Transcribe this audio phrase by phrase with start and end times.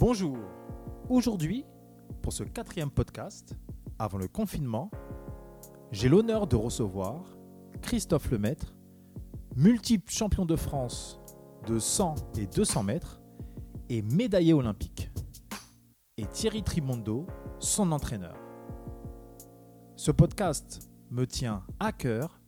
[0.00, 0.36] Bonjour.
[1.08, 1.64] Aujourd'hui,
[2.20, 3.56] pour ce quatrième podcast,
[4.00, 4.90] avant le confinement,
[5.92, 7.38] j'ai l'honneur de recevoir
[7.80, 8.74] Christophe Lemaître,
[9.54, 11.20] multiple champion de France
[11.68, 13.22] de 100 et 200 mètres
[13.88, 15.12] et médaillé olympique,
[16.16, 17.28] et Thierry Trimondo,
[17.60, 18.36] son entraîneur.
[19.94, 22.40] Ce podcast me tient à cœur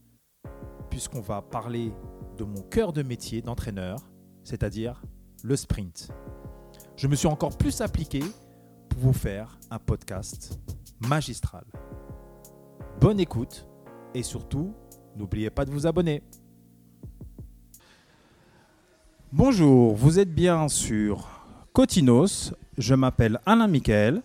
[0.90, 1.92] puisqu'on va parler
[2.38, 4.10] de mon cœur de métier d'entraîneur,
[4.42, 5.00] c'est-à-dire
[5.44, 6.10] le sprint.
[6.96, 8.20] Je me suis encore plus appliqué
[8.88, 10.58] pour vous faire un podcast
[11.00, 11.64] magistral.
[13.00, 13.66] Bonne écoute
[14.14, 14.72] et surtout,
[15.14, 16.22] n'oubliez pas de vous abonner.
[19.30, 21.28] Bonjour, vous êtes bien sur
[21.74, 22.54] Cotinos.
[22.78, 24.22] Je m'appelle Alain Michael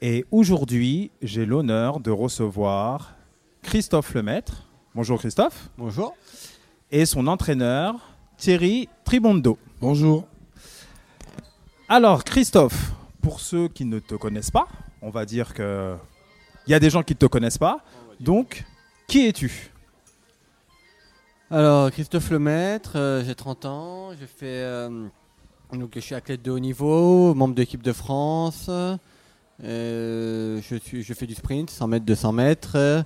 [0.00, 3.14] et aujourd'hui, j'ai l'honneur de recevoir
[3.62, 4.68] Christophe Lemaître.
[4.96, 5.70] Bonjour Christophe.
[5.78, 6.16] Bonjour.
[6.90, 7.94] Et son entraîneur,
[8.36, 9.58] Thierry Tribondo.
[9.80, 10.26] Bonjour.
[11.92, 14.68] Alors Christophe, pour ceux qui ne te connaissent pas,
[15.02, 15.96] on va dire que
[16.68, 17.80] il y a des gens qui ne te connaissent pas.
[18.20, 18.64] Donc,
[19.08, 19.72] qui es-tu?
[21.50, 25.08] Alors, Christophe Lemaître, euh, j'ai 30 ans, je, fais, euh,
[25.72, 28.70] donc, je suis athlète de haut niveau, membre de l'équipe de France.
[28.70, 33.04] Euh, je, fais du sprint, 100 mètres, 200 mètres.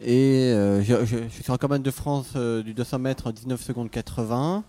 [0.00, 4.64] Et je, suis un campagne de France du 200 mètres en 19 secondes 80.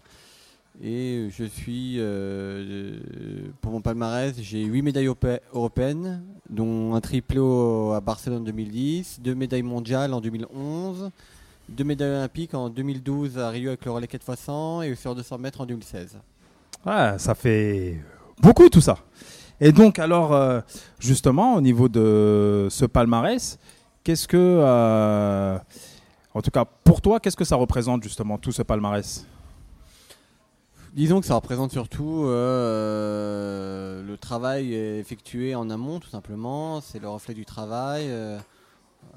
[0.81, 2.99] Et je suis, euh,
[3.59, 9.19] pour mon palmarès, j'ai 8 médailles europé- européennes, dont un triplé à Barcelone en 2010,
[9.21, 11.09] 2 médailles mondiales en 2011,
[11.67, 15.59] 2 médailles olympiques en 2012 à Rio avec le relais 4x100 et sur 200 mètres
[15.59, 16.17] en 2016.
[16.85, 17.99] Ah, ça fait
[18.41, 18.97] beaucoup tout ça.
[19.59, 20.61] Et donc, alors, euh,
[20.97, 23.59] justement, au niveau de ce palmarès,
[24.05, 25.57] qu'est-ce que, euh,
[26.33, 29.25] en tout cas pour toi, qu'est-ce que ça représente justement tout ce palmarès?
[30.93, 36.81] Disons que ça représente surtout euh, le travail effectué en amont, tout simplement.
[36.81, 38.09] C'est le reflet du travail.
[38.09, 38.39] euh,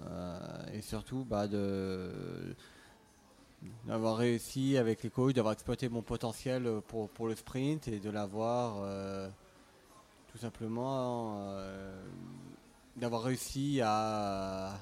[0.06, 0.38] euh,
[0.74, 1.46] et surtout bah,
[3.86, 8.76] d'avoir réussi avec les coachs, d'avoir exploité mon potentiel pour, le sprint et de l'avoir
[10.30, 11.52] tout simplement
[12.96, 14.78] d'avoir réussi à,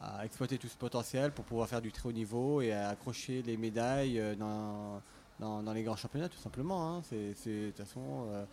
[0.00, 3.42] à exploiter tout ce potentiel pour pouvoir faire du très haut niveau et à accrocher
[3.42, 5.00] les médailles dans,
[5.40, 6.96] dans, les grands championnats tout simplement.
[6.96, 7.02] hein.
[7.08, 8.00] C'est, de toute façon,
[8.32, 8.44] euh,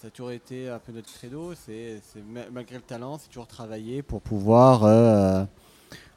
[0.00, 1.54] ça a toujours été un peu notre credo.
[1.54, 5.44] C'est, c'est ma- malgré le talent, c'est toujours travailler pour pouvoir, euh,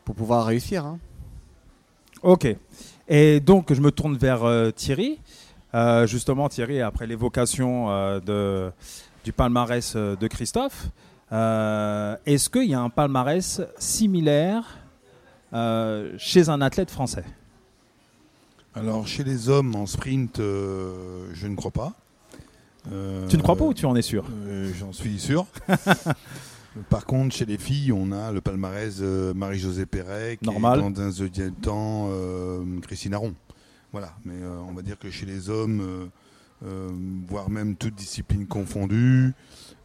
[0.04, 0.86] pour pouvoir réussir.
[0.86, 1.00] hein.
[2.22, 2.48] Ok.
[3.08, 5.20] Et donc, je me tourne vers euh, Thierry.
[6.06, 7.90] Justement, Thierry, après l'évocation
[9.26, 10.88] du palmarès de Christophe,
[11.32, 14.64] est-ce qu'il y a un palmarès similaire
[16.18, 17.26] chez un athlète français?
[18.76, 21.94] Alors, chez les hommes en sprint, euh, je ne crois pas.
[22.92, 25.48] Euh, Tu ne crois pas ou tu en es sûr euh, J'en suis sûr.
[26.90, 30.80] Par contre, chez les filles, on a le palmarès Marie-Josée Pérec, Normal.
[30.80, 32.10] et dans un deuxième temps,
[32.82, 33.34] Christine Aron.
[33.94, 34.36] Voilà, mais
[34.68, 36.10] on va dire que chez les hommes,
[37.30, 39.34] voire même toutes disciplines confondues,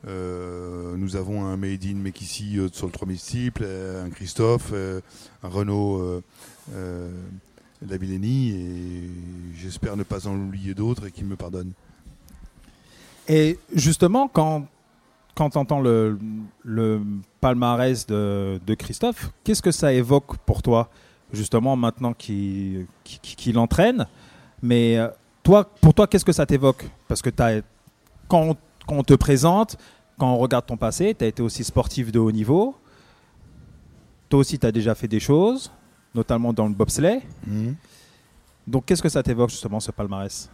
[0.06, 5.48] euh, nous avons un Made in Mekissi sur le 3000 multiples, euh, un Christophe, un
[5.48, 6.22] Renault
[7.82, 9.10] euh, Lavillény, et
[9.56, 11.72] j'espère ne pas en oublier d'autres et qu'ils me pardonnent.
[13.28, 14.66] Et justement, quand,
[15.34, 16.18] quand tu entends le,
[16.64, 17.00] le
[17.40, 20.90] palmarès de, de Christophe, qu'est-ce que ça évoque pour toi,
[21.32, 24.06] justement, maintenant qu'il qu'il entraîne?
[24.62, 25.08] Mais euh,
[25.42, 26.84] toi, pour toi, qu'est-ce que ça t'évoque?
[27.08, 27.62] Parce que t'as-
[28.28, 29.76] quand, on, quand on te présente,
[30.18, 32.74] quand on regarde ton passé, tu as été aussi sportif de haut niveau.
[34.28, 35.70] Toi aussi, tu as déjà fait des choses,
[36.14, 37.22] notamment dans le bobsleigh.
[37.46, 37.74] Mhm.
[38.66, 40.48] Donc, qu'est-ce que ça t'évoque, justement, ce palmarès?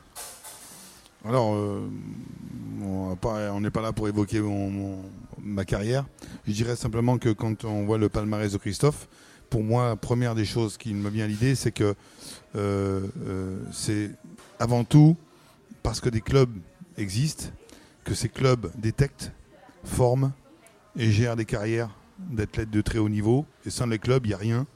[1.25, 1.89] Alors, euh,
[2.83, 5.03] on n'est pas là pour évoquer mon- mon-
[5.43, 6.07] ma carrière.
[6.47, 9.09] Je dirais simplement que quand on voit le palmarès de Christophe,
[9.51, 11.95] pour moi, première des choses qui me vient à l'idée, c'est que
[12.55, 14.11] euh, euh, c'est
[14.59, 15.17] avant tout
[15.83, 16.51] parce que des clubs
[16.97, 17.47] existent,
[18.05, 19.33] que ces clubs détectent,
[19.85, 20.33] forment
[20.97, 23.45] et gèrent des carrières d'athlètes de très haut niveau.
[23.67, 24.67] Et sans les clubs, il n'y a rien.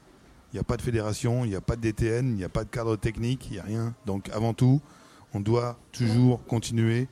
[0.51, 2.49] Il n'y a pas de fédération, il n'y a pas de DTN, il n'y a
[2.49, 3.93] pas de cadre technique, il n'y a rien.
[4.05, 4.81] Donc avant tout,
[5.33, 7.07] on doit toujours continuer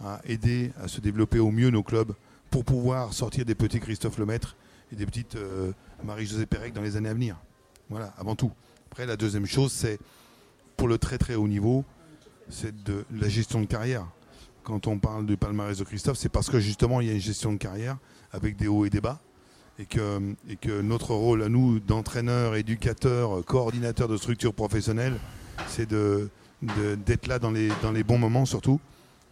[0.00, 2.12] à aider à se développer au mieux nos clubs
[2.50, 4.56] pour pouvoir sortir des petits Christophe Lemaître
[4.92, 5.72] et des petites euh,
[6.04, 7.36] Marie-Josée Pérec dans les années à venir.
[7.90, 8.52] Voilà, avant tout.
[8.90, 9.98] Après, la deuxième chose, c'est
[10.76, 11.84] pour le très très haut niveau,
[12.48, 14.06] c'est de la gestion de carrière.
[14.62, 17.20] Quand on parle du palmarès de Christophe, c'est parce que justement, il y a une
[17.20, 17.98] gestion de carrière
[18.32, 19.20] avec des hauts et des bas.
[19.80, 25.16] Et que, notre rôle à nous, d'entraîneurs, éducateurs, coordinateurs de structures professionnelles,
[25.68, 28.80] c'est d'être là dans les, dans les bons moments surtout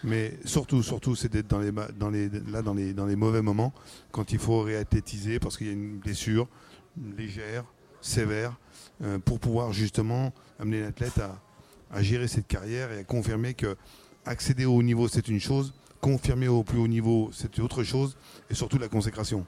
[0.04, 3.42] Mais surtout, surtout, c'est d'être dans les, dans les, là dans les, dans les mauvais
[3.42, 3.72] moments,
[4.12, 6.46] quand il faut réathlétiser parce qu'il y a une blessure
[7.16, 7.64] légère,
[8.00, 8.56] sévère,
[9.02, 11.18] euh, pour pouvoir justement amener l'athlète
[11.90, 13.76] à, gérer cette carrière et à confirmer que
[14.24, 18.16] accéder au haut niveau, c'est une chose, confirmer au plus haut niveau, c'est autre chose,
[18.50, 19.46] et surtout la consécration.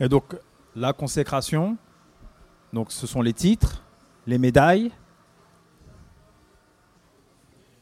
[0.00, 0.36] Et donc,
[0.74, 1.76] la consécration,
[2.72, 3.82] donc ce sont les titres,
[4.26, 4.90] les médailles,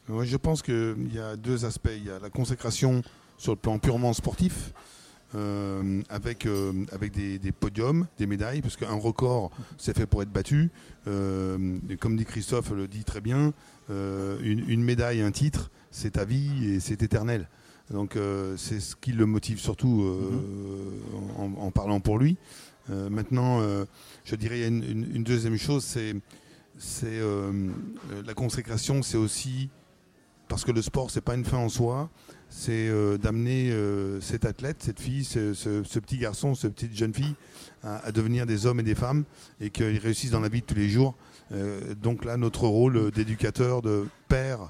[0.07, 1.91] je pense qu'il y a deux aspects.
[1.95, 3.01] Il y a la consécration
[3.37, 4.73] sur le plan purement sportif,
[5.35, 6.71] euh, avec, euh,
[7.11, 10.69] des, podiums, des médailles, parce qu'un record, c'est fait pour être battu.
[11.07, 13.53] Euh, comme dit Christophe, le dit très bien,
[13.89, 17.47] une, médaille, un titre, c'est ta vie et c'est éternel.
[17.93, 18.17] Donc
[18.57, 20.05] c'est ce qui le motive surtout
[21.37, 22.37] en, parlant pour lui.
[22.89, 23.61] maintenant,
[24.25, 27.05] je dirais a une, deuxième chose, c'est
[28.25, 29.69] la consécration, c'est aussi
[30.53, 32.11] parce que le sport, c'est pas une fin en soi,
[32.47, 35.49] c'est euh, d'amener euh, cet athlète, cette fille, ce,
[35.99, 37.33] petit garçon, cette petite jeune fille
[37.81, 39.23] à, devenir des hommes et des femmes
[39.59, 41.15] et qu'ils réussissent dans la vie de tous les jours.
[41.53, 44.69] Euh, donc là, notre rôle d'éducateur, de père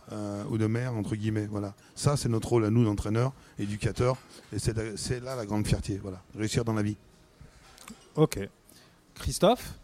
[0.50, 1.74] ou de mère, entre guillemets, voilà.
[1.95, 4.15] Ça, c'est notre rôle à nous, d'entraîneurs, éducateurs,
[4.53, 6.95] et c'est là la grande fierté, voilà, réussir dans la vie.
[8.15, 8.39] Ok.
[9.15, 9.77] Christophe,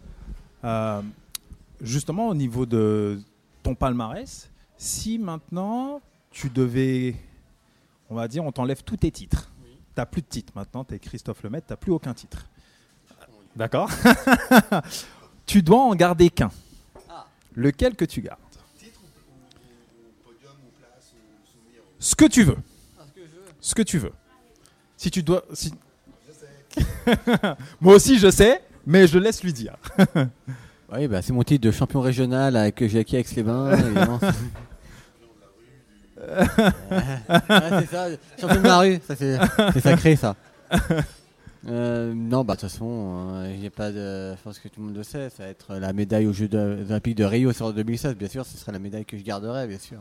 [1.82, 3.20] justement au niveau de
[3.64, 4.50] ton palmarès,
[4.80, 7.14] si maintenant tu devais,
[8.10, 10.96] on va dire, on t'enlève tous tes titres, tu n'as plus de titre maintenant, tu
[10.96, 12.48] es Christophe Lemaitre, tu n'as plus aucun titre.
[13.56, 13.92] D'accord
[15.46, 16.52] Tu dois en garder qu'un.
[17.10, 17.26] Ah.
[17.56, 18.40] Lequel que tu gardes
[21.98, 22.58] Ce que tu veux.
[22.98, 23.04] Ah,
[23.60, 24.14] ce que tu veux.
[24.96, 25.44] Si tu dois.
[25.54, 25.74] Si...
[27.82, 29.76] Moi aussi, je sais, mais je laisse lui dire.
[30.94, 33.18] oui, bah, c'est mon titre de champion régional que j'ai acquis
[36.20, 38.08] c'est ça,
[38.40, 40.36] champion de la rue, c'est sacré ça.
[41.68, 44.34] Euh, non, bah de toute façon, il a pas de.
[44.36, 46.50] Je pense que tout le monde le sait, ça va être la médaille aux Jeux
[46.54, 49.78] Olympiques de Rio sur 2016, bien sûr, ce serait la médaille que je garderais, bien
[49.78, 50.00] sûr.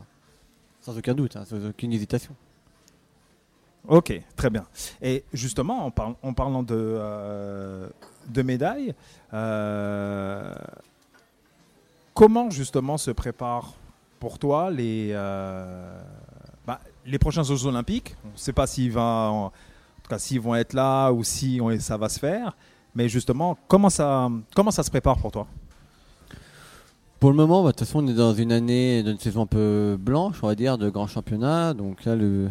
[0.80, 2.32] Sans aucun doute, hein, sans aucune hésitation.
[3.88, 4.66] Ok, très bien.
[5.02, 7.88] Et justement, en, en parlant de, euh,
[8.28, 8.94] de médailles,
[9.34, 10.54] euh,
[12.14, 13.74] comment justement se prépare
[14.18, 16.00] pour toi les, euh,
[16.66, 18.94] bah, les prochains Jeux Olympiques On ne sait pas s'ils
[20.16, 22.56] s'ils vont être là ou si ça va se faire.
[22.94, 25.46] Mais justement, comment ça, comment ça se prépare pour toi?
[27.20, 29.46] Pour le moment, bah, de toute façon, on est dans une année, d'une saison un
[29.46, 31.74] peu blanche, on va dire, de grand championnat.
[31.74, 32.48] Donc là, le,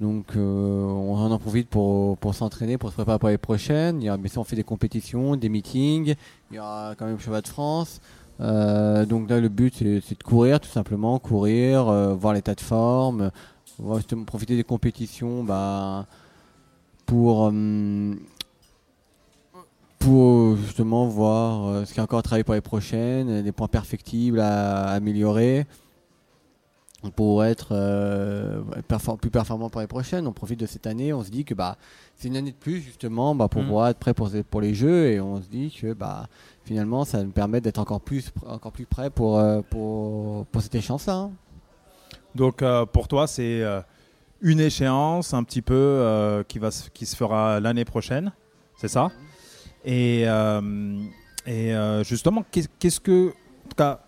[0.00, 4.00] donc euh, on en profite pour, pour s'entraîner, pour se préparer pour les prochaines.
[4.00, 6.14] Il y a, mais on fait des compétitions, des meetings.
[6.50, 8.00] Il y aura quand même le cheval de France.
[8.40, 12.60] Euh, donc là, le but, c'est de courir, tout simplement, courir, euh, voir l'état de
[12.60, 13.30] forme,
[14.26, 16.06] profiter des compétitions bah,
[17.06, 18.14] pour, euh,
[19.98, 23.68] pour justement voir ce qu'il y a encore à travailler pour les prochaines, les points
[23.68, 25.66] perfectibles à, améliorer
[27.14, 27.74] pour être
[29.20, 30.26] plus performant pour les prochaines.
[30.26, 31.76] On profite de cette année, on se dit que bah,
[32.16, 33.66] c'est une année de plus justement bah, pour mmh.
[33.66, 36.26] pouvoir être prêt pour, pour les Jeux et on se dit que bah,
[36.68, 40.74] finalement, ça nous permet d'être encore plus, encore plus près pour, euh, pour, pour cette
[40.74, 41.14] échéance-là.
[41.14, 41.30] Hein.
[42.34, 43.80] Donc, euh, pour toi, c'est euh,
[44.42, 48.32] une échéance un petit peu qui, va, qui se fera l'année prochaine,
[48.76, 49.10] c'est ça?
[49.84, 50.24] Et,
[51.46, 53.28] et justement, qu'est-ce que.
[53.28, 54.00] En tout cas,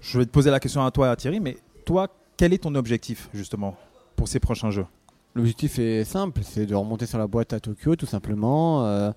[0.00, 3.30] je vais te poser la question à toi, Thierry, mais toi, quel est ton objectif,
[3.32, 3.74] justement,
[4.14, 4.86] pour ces prochains Jeux?
[5.34, 9.12] L'objectif est simple, c'est de remonter sur la boîte à Tokyo, tout simplement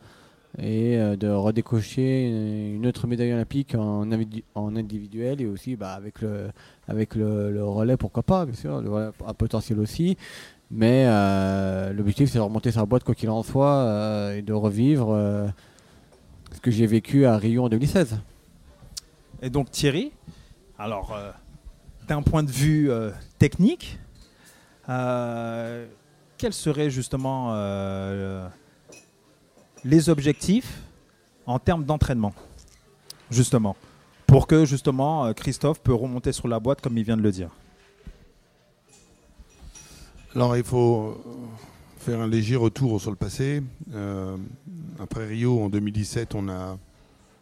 [0.58, 2.28] et euh, de redécocher
[2.74, 4.10] une autre médaille olympique en,
[4.56, 6.50] en individuel et aussi bah, avec, le,
[6.88, 10.18] avec le, relais, pourquoi pas, bien sûr, le relais à potentiel aussi.
[10.72, 14.54] Mais euh, l'objectif, c'est de remonter sa boîte, quoi qu'il en soit, euh, et de
[14.54, 15.16] revivre
[16.52, 18.20] ce que j'ai vécu à Rio en 2016.
[19.42, 20.12] Et donc Thierry,
[20.78, 21.16] alors
[22.10, 22.92] d'un point de vue
[23.38, 24.00] technique,
[24.88, 27.54] quel serait justement
[29.84, 30.82] les objectifs
[31.46, 32.34] en termes d'entraînement,
[33.32, 33.76] justement,
[34.28, 37.32] pour que justement euh, Christophe peut remonter sur la boîte comme il vient de le
[37.32, 37.50] dire?
[40.36, 41.18] Alors il faut
[41.98, 43.64] faire un léger retour sur le passé.
[43.94, 44.38] Euh,
[45.00, 46.78] après Rio en 2017, on a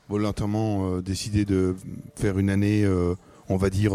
[0.07, 1.75] volontairement euh, décidé de
[2.15, 2.88] faire une année,
[3.50, 3.91] on va dire,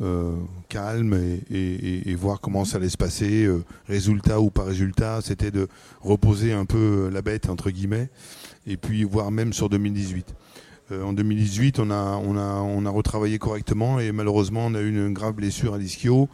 [0.00, 0.34] euh,
[0.68, 1.14] calme
[1.52, 5.20] et, voir comment ça allait se passer, euh, résultat ou pas résultat.
[5.22, 5.68] C'était de
[6.00, 8.08] reposer un peu la bête, entre guillemets,
[8.66, 10.34] et puis voir même sur 2018.
[10.90, 14.80] Euh, en 2018, on a, on, a, on a retravaillé correctement et malheureusement, on a
[14.80, 16.28] eu une grave blessure à l'ischio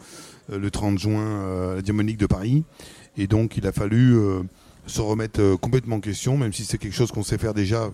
[0.51, 2.63] le 30 juin à la Diamonique de Paris.
[3.17, 4.17] Et donc, il a fallu
[4.87, 7.91] se remettre complètement en question, même si c'est quelque chose qu'on sait faire déjà.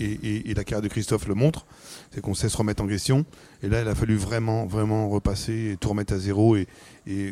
[0.00, 1.66] Et, la carrière de Christophe le montre,
[2.12, 3.24] c'est qu'on sait se remettre en question.
[3.62, 6.66] Et là, il a fallu vraiment, vraiment repasser et tout remettre à zéro et,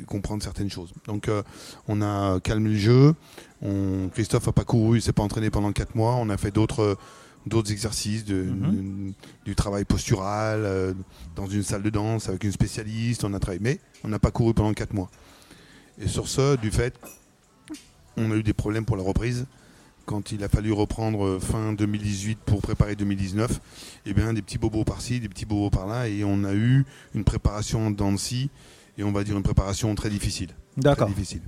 [0.06, 0.92] comprendre certaines choses.
[1.06, 1.30] Donc,
[1.86, 3.14] on a calmé le jeu.
[3.62, 6.14] On, Christophe n'a pas couru, il s'est pas entraîné pendant 4 mois.
[6.14, 6.96] On a fait d'autres
[7.46, 9.12] d'autres exercices, mhm.
[9.44, 10.92] du travail postural, euh,
[11.36, 14.30] dans une salle de danse avec une spécialiste, on a travaillé, mais on n'a pas
[14.30, 15.10] couru pendant 4 mois.
[16.00, 16.94] Et sur ce, du fait,
[18.16, 19.46] on a eu des problèmes pour la reprise.
[20.06, 23.56] Quand il a fallu reprendre fin 2018 pour préparer 2019, et
[24.06, 26.84] eh bien des petits bobos par-ci, des petits bobos par-là, et on a eu
[27.14, 28.16] une préparation en
[28.98, 30.50] et on va dire une préparation très difficile.
[30.76, 31.08] D'accord.
[31.08, 31.42] difficile.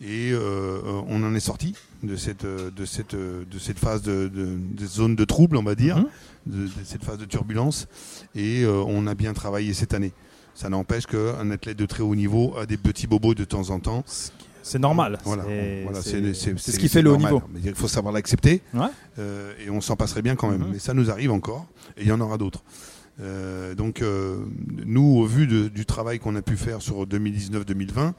[0.00, 5.14] Et euh, on en est sorti de cette, de cette, de cette phase de, zone
[5.14, 6.06] de trouble, on va dire, mhm.
[6.46, 7.86] de, cette phase de turbulence.
[8.34, 10.12] Et euh, on a bien travaillé cette année.
[10.54, 13.78] Ça n'empêche qu'un athlète de très haut niveau a des petits bobos de temps en
[13.78, 14.04] temps.
[14.62, 15.18] C'est normal.
[15.24, 15.44] Voilà,
[16.02, 17.42] c'est ce qui fait le haut niveau.
[17.64, 18.62] Il faut savoir l'accepter.
[19.18, 20.62] Euh, et on s'en passerait bien quand même.
[20.62, 20.70] Mhm.
[20.72, 21.66] Mais ça nous arrive encore.
[21.96, 22.62] Et il y en aura d'autres.
[23.20, 24.38] Euh, donc euh,
[24.86, 28.12] nous, au vu du travail qu'on a pu faire sur 2019-2020,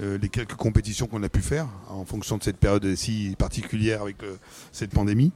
[0.00, 4.02] euh, les quelques compétitions qu'on a pu faire, en fonction de cette période si particulière
[4.02, 4.16] avec
[4.72, 5.32] cette pandémie,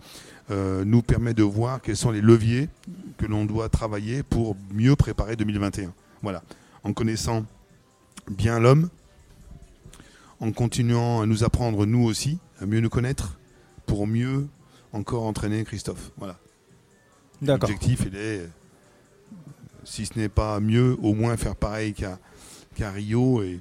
[0.51, 2.69] nous permet de voir quels sont les leviers
[3.19, 5.93] que l'on doit travailler pour mieux préparer 2021.
[6.23, 6.43] Voilà,
[6.85, 7.45] en connaissant
[8.31, 8.89] bien l'homme,
[10.41, 13.39] en continuant à nous apprendre nous aussi, à mieux nous connaître,
[13.87, 14.47] pour mieux
[14.93, 16.11] encore entraîner Christophe.
[16.17, 16.39] Voilà.
[17.43, 18.49] L'objectif, il est
[19.87, 23.43] si ce n'est pas mieux, au moins faire pareil qu'à Rio.
[23.43, 23.61] Et,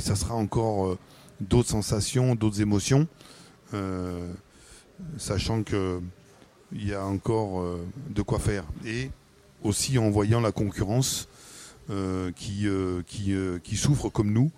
[0.00, 0.98] ça sera encore euh,
[1.40, 3.08] d'autres sensations, d'autres émotions,
[3.74, 4.32] euh,
[5.16, 6.02] sachant qu'il
[6.72, 8.64] y a encore euh, de quoi faire.
[8.84, 9.10] Et
[9.62, 11.28] aussi en voyant la concurrence
[12.36, 12.66] qui,
[13.06, 14.50] qui, qui, souffre comme nous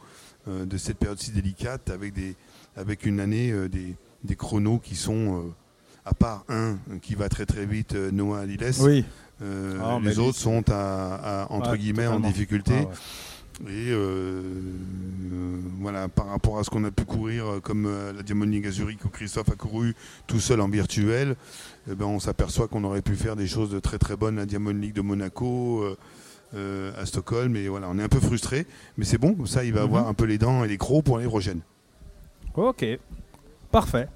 [0.46, 2.36] de cette période si délicate avec, des,
[2.76, 5.54] avec une année des, des chronos qui sont,
[6.04, 8.72] à part un qui va très très vite, Noah Liles.
[8.80, 9.04] Oui
[9.42, 12.74] euh, ah, les autres sont à, entre guillemets en difficulté.
[12.76, 18.22] Ah, Et euh, euh, voilà, par rapport à ce qu'on a pu courir, comme la
[18.22, 19.94] Diamond Zurich où Christophe a couru
[20.26, 21.36] tout seul en virtuel,
[21.90, 24.42] eh ben, on s'aperçoit qu'on aurait pu faire des choses de très très bonnes à
[24.42, 25.84] la Diamond League de Monaco,
[26.54, 27.56] à Stockholm.
[27.56, 29.86] Et voilà, on est un peu frustré, mais c'est bon, comme ça il va mhm.
[29.86, 31.60] avoir un peu les dents et les crocs pour prochaine.
[32.54, 32.84] Ok,
[33.70, 34.08] parfait.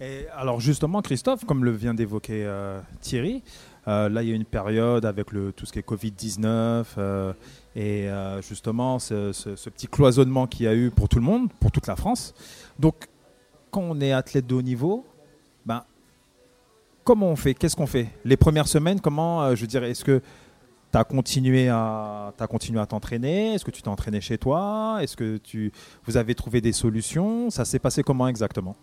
[0.00, 2.48] Et alors justement, Christophe, comme le vient d'évoquer
[3.00, 3.42] Thierry,
[3.86, 7.32] euh, là, il y a une période avec le, tout ce qui est Covid-19 euh,
[7.76, 9.32] et euh, justement ce,
[9.68, 12.34] petit cloisonnement qu'il y a eu pour tout le monde, pour toute la France.
[12.78, 12.94] Donc,
[13.70, 15.04] quand on est athlète de haut niveau,
[15.66, 15.84] ben,
[17.02, 17.54] comment on fait?
[17.54, 18.08] Qu'est-ce qu'on fait?
[18.24, 20.22] Les premières semaines, comment, je dirais, est-ce que
[20.94, 23.54] tu as continué à continué à t'entraîner?
[23.54, 24.98] Est-ce que tu t'es entraîné chez toi?
[25.00, 25.72] Est-ce que tu
[26.06, 27.50] vous avez trouvé des solutions?
[27.50, 28.76] Ça s'est passé comment exactement?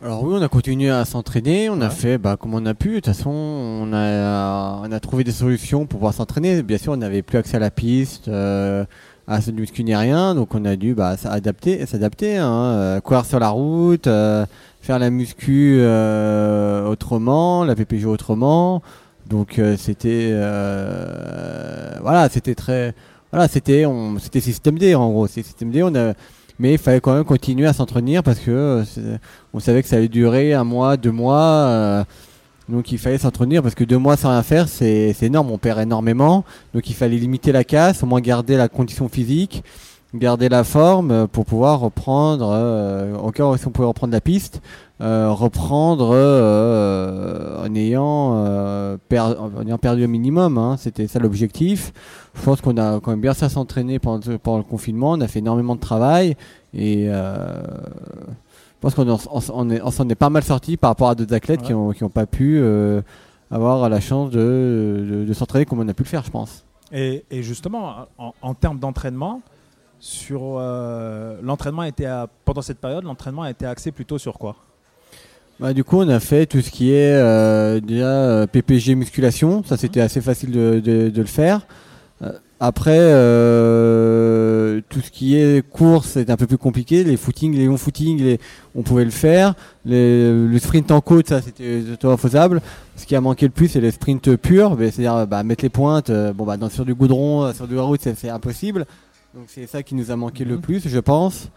[0.00, 2.88] Alors oui, on a continué à s'entraîner, on a fait bah, comme on a pu.
[2.88, 6.62] De toute façon, on a, on a trouvé des solutions pour pouvoir s'entraîner.
[6.62, 8.84] Bien sûr, on n'avait plus accès à la piste, euh,
[9.28, 13.24] à ce muscu ni rien, donc on a dû bah, s'adapter, s'adapter, hein, euh, courir
[13.24, 14.44] sur la route, euh,
[14.80, 18.82] faire la muscu euh, autrement, la PPG autrement.
[19.32, 20.30] Donc c'était,
[22.00, 22.94] voilà, c'était très,
[23.32, 25.26] voilà, c'était, on, c'était système D en gros.
[25.26, 25.82] C'est système D.
[25.82, 26.12] On a
[26.58, 29.16] mais il fallait quand même continuer à s'entretenir parce que euh,
[29.52, 31.42] on savait que ça allait durer un mois, deux mois.
[31.42, 32.04] Euh,
[32.68, 35.80] donc il fallait s'entretenir parce que deux mois sans rien faire, c'est énorme, on perd
[35.80, 36.44] énormément.
[36.72, 39.64] Donc il fallait limiter la casse, au moins garder la condition physique,
[40.14, 42.46] garder la forme euh, pour pouvoir reprendre,
[43.22, 44.62] encore si on pouvait reprendre la piste,
[45.00, 50.58] reprendre en, ayant, en ayant perdu un minimum.
[50.58, 50.76] Hein.
[50.78, 51.92] C'était ça l'objectif
[52.34, 55.12] je pense qu'on a quand même bien ça s'entraîner pendant, pendant, le confinement.
[55.12, 56.36] On a fait énormément de travail
[56.74, 61.34] et euh, je pense qu'on s'en est, est, pas mal sorti par rapport à d'autres
[61.34, 63.02] athlètes qui n'ont qui ont pas pu euh,
[63.50, 66.64] avoir la chance de, de, s'entraîner comme on a pu le faire, je pense.
[66.90, 69.40] Et, et justement, en, en termes d'entraînement,
[70.02, 72.08] sur euh, l'entraînement était
[72.44, 74.56] pendant cette période, l'entraînement a été axé plutôt sur quoi?
[75.60, 79.62] Bah, du coup, on a fait tout ce qui est euh, déjà PPG musculation.
[79.62, 81.66] Ça, c'était assez facile de, de, de le faire.
[82.22, 87.04] Euh, après, euh, tout ce qui est course, c'est un peu plus compliqué.
[87.04, 88.38] Les footings, les longs footings,
[88.74, 89.54] on pouvait le faire.
[89.84, 91.82] le sprint en côte, ça, c'était
[92.18, 92.60] faisable.
[92.96, 96.10] Ce qui a manqué le plus, c'est les sprints purs, c'est-à-dire bah, mettre les pointes.
[96.10, 98.84] Euh, bon, bah, dans, sur du goudron, sur du route, c'est impossible.
[99.34, 100.60] Donc c'est ça qui nous a manqué le mhm.
[100.60, 101.48] plus, je pense.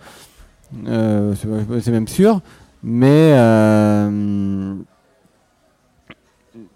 [0.74, 2.42] c'est même sûr.
[2.84, 3.34] Mais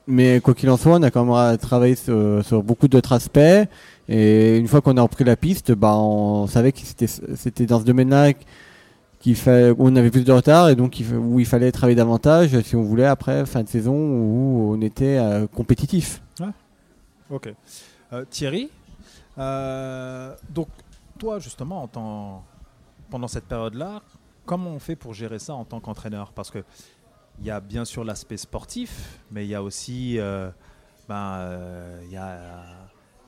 [0.10, 3.40] mais quoi qu'il en soit, on a quand même travaillé sur, beaucoup d'autres aspects.
[4.10, 7.86] Et une fois qu'on a repris la piste, bah, on savait que c'était, dans ce
[7.86, 8.34] domaine-là
[9.20, 9.36] qu'il
[9.78, 13.06] on avait plus de retard et donc où il fallait travailler davantage si on voulait
[13.06, 16.22] après fin de saison où on était euh, compétitif.
[17.30, 17.54] Ok.
[18.14, 18.70] Euh, Thierry,
[19.38, 20.68] euh, donc
[21.20, 22.44] toi justement, en tant-
[23.12, 24.02] pendant cette période-là,
[24.46, 26.32] comment on fait pour gérer ça en tant qu'entraîneur?
[26.34, 26.64] Parce que
[27.40, 30.50] il y a bien sûr l'aspect sportif, mais il y a aussi euh,
[31.08, 32.64] ben, euh, il y a,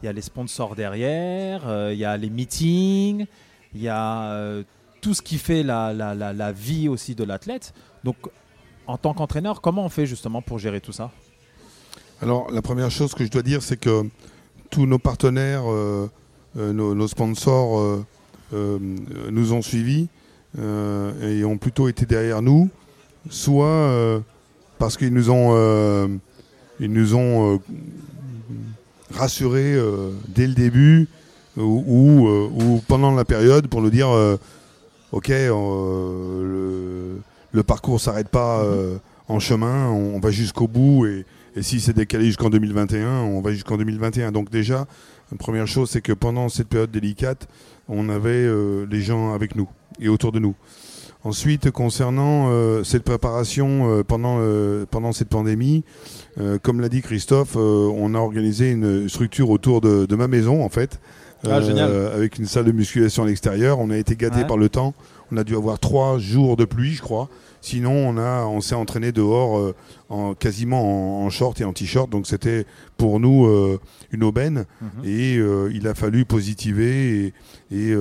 [0.03, 3.25] y a les sponsors derrière, euh, il y a les meetings,
[3.73, 4.61] il y a
[5.01, 7.73] tout ce qui fait la, la- la- la vie aussi de l'athlète.
[8.03, 8.17] Donc
[8.87, 11.11] en tant qu'entraîneur, comment on fait justement pour gérer tout ça?
[12.21, 14.03] Alors, la première chose que je dois dire, c'est que
[14.69, 15.63] tous nos partenaires,
[16.55, 18.05] nos, nos sponsors euh,
[18.53, 18.77] euh,
[19.29, 20.07] nous ont suivis
[20.59, 22.69] euh, et ont plutôt été derrière nous,
[23.29, 24.19] soit euh,
[24.77, 26.07] parce qu'ils nous ont, euh,
[26.79, 27.57] ils nous ont euh,
[29.13, 31.07] rassurés euh, dès le début
[31.57, 34.37] ou, ou, euh, pendant la période pour nous dire euh,
[35.11, 35.53] ok euh,
[36.43, 41.61] le, le parcours s'arrête pas euh, en chemin on, on va jusqu'au bout et, et
[41.61, 44.87] si c'est décalé jusqu'en 2021 on va jusqu'en 2021 donc déjà
[45.31, 47.47] la première chose c'est que pendant cette période délicate
[47.87, 49.67] on avait euh, les gens avec nous
[49.99, 50.55] et autour de nous
[51.23, 55.83] Ensuite, concernant euh, cette préparation euh, pendant, euh, pendant cette pandémie,
[56.39, 60.27] euh, comme l'a dit Christophe, euh, on a organisé une structure autour de, de ma
[60.27, 60.99] maison, en fait,
[61.47, 61.57] Ah,
[62.15, 63.77] avec une salle de musculation à l'extérieur.
[63.77, 64.47] On a été gâté Ouais.
[64.47, 64.95] par le temps.
[65.31, 67.29] On a dû avoir trois jours de pluie, je crois.
[67.61, 69.75] Sinon, on, a, on s'est entraîné dehors euh,
[70.09, 72.09] en, quasiment en, en short et en t-shirt.
[72.09, 72.65] Donc, c'était
[72.97, 73.79] pour nous euh,
[74.11, 74.65] une aubaine.
[74.81, 74.89] Mhm.
[75.05, 77.33] Et euh, il a fallu positiver
[77.71, 77.95] et, et,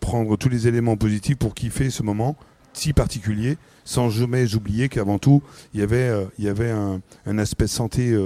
[0.00, 2.36] prendre tous les éléments positifs pour kiffer ce moment
[2.74, 5.42] si particulier, sans jamais oublier qu'avant tout,
[5.74, 8.16] il y avait, il y avait un, un aspect santé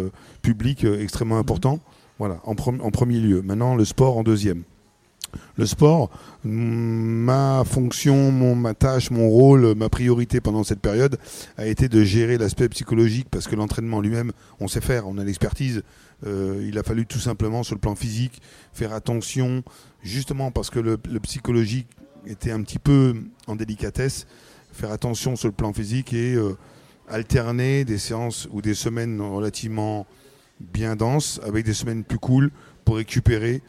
[0.42, 1.78] publique extrêmement important.
[2.18, 3.40] Voilà, en premier lieu.
[3.40, 4.64] Maintenant, le sport en deuxième.
[5.56, 6.10] Le sport,
[6.44, 11.18] ma fonction, ma tâche, mon rôle, ma priorité pendant cette période
[11.58, 15.24] a été de gérer l'aspect psychologique parce que l'entraînement lui-même, on sait faire, on a
[15.24, 15.82] l'expertise.
[16.26, 18.40] Euh, il a fallu tout simplement sur le plan physique
[18.72, 19.62] faire attention,
[20.02, 21.88] justement parce que le, le psychologique
[22.26, 23.14] était un petit peu
[23.46, 24.26] en délicatesse,
[24.72, 26.56] faire attention sur le plan physique et euh,
[27.08, 30.06] alterner des séances ou des semaines relativement
[30.60, 32.50] bien denses avec des semaines plus cool
[32.84, 33.62] pour récupérer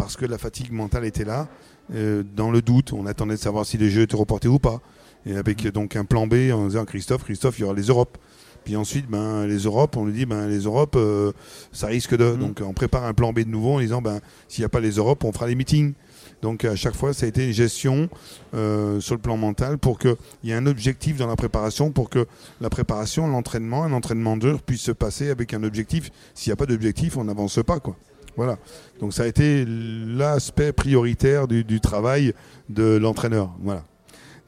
[0.00, 1.46] parce que la fatigue mentale était là.
[1.94, 4.80] Euh, dans le doute, on attendait de savoir si les jeux étaient reportés ou pas.
[5.26, 7.88] Et avec euh, donc un plan B en disant Christophe, Christophe, il y aura les
[7.88, 8.16] Europes.
[8.64, 11.32] Puis ensuite, ben, les Europes, on lui dit ben, les Europes, euh,
[11.70, 12.32] ça risque de.
[12.32, 12.38] Mhm.
[12.38, 14.80] Donc on prépare un plan B de nouveau en disant ben, s'il n'y a pas
[14.80, 15.92] les Europes, on fera les meetings.
[16.40, 18.08] Donc à chaque fois, ça a été une gestion
[18.54, 22.08] euh, sur le plan mental pour qu'il y ait un objectif dans la préparation, pour
[22.08, 22.26] que
[22.62, 26.10] la préparation, l'entraînement, un entraînement dur puisse se passer avec un objectif.
[26.34, 27.80] S'il n'y a pas d'objectif, on n'avance pas.
[27.80, 27.96] Quoi.
[28.36, 28.58] Voilà.
[29.00, 32.34] Donc ça a été l'aspect prioritaire du, travail
[32.68, 33.54] de l'entraîneur.
[33.60, 33.84] Voilà.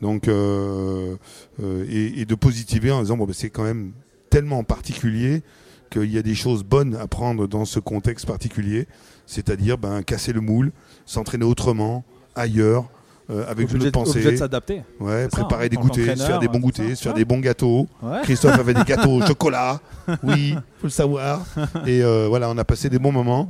[0.01, 1.17] Donc euh,
[1.63, 3.93] euh, et, et de positiver en disant bon ben, c'est quand même
[4.31, 5.43] tellement particulier
[5.91, 8.89] qu'il y a des choses bonnes à prendre dans ce contexte particulier,
[9.27, 10.73] c'est-à-dire ben, casser le moule,
[11.05, 12.89] s'entraîner autrement, ailleurs,
[13.31, 14.83] euh, avec une autre de- obligé de pensée, s'adapter.
[15.01, 17.19] ouais, ça, préparer hein, des goûters, se faire des bons goûters, ça, se faire ouais.
[17.19, 17.89] des bons gâteaux.
[18.03, 18.21] Ouais.
[18.23, 19.81] Christophe avait des gâteaux au chocolat,
[20.23, 21.43] oui, faut le savoir.
[21.87, 23.49] Et euh, voilà, on a passé des bons moments.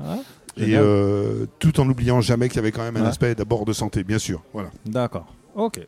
[0.58, 3.08] Ouais, Et euh, tout en n'oubliant jamais qu'il y avait quand même un Ouais.
[3.08, 4.42] aspect d'abord de santé, bien sûr.
[4.52, 4.68] Voilà.
[4.84, 5.26] D'accord.
[5.54, 5.80] Ok.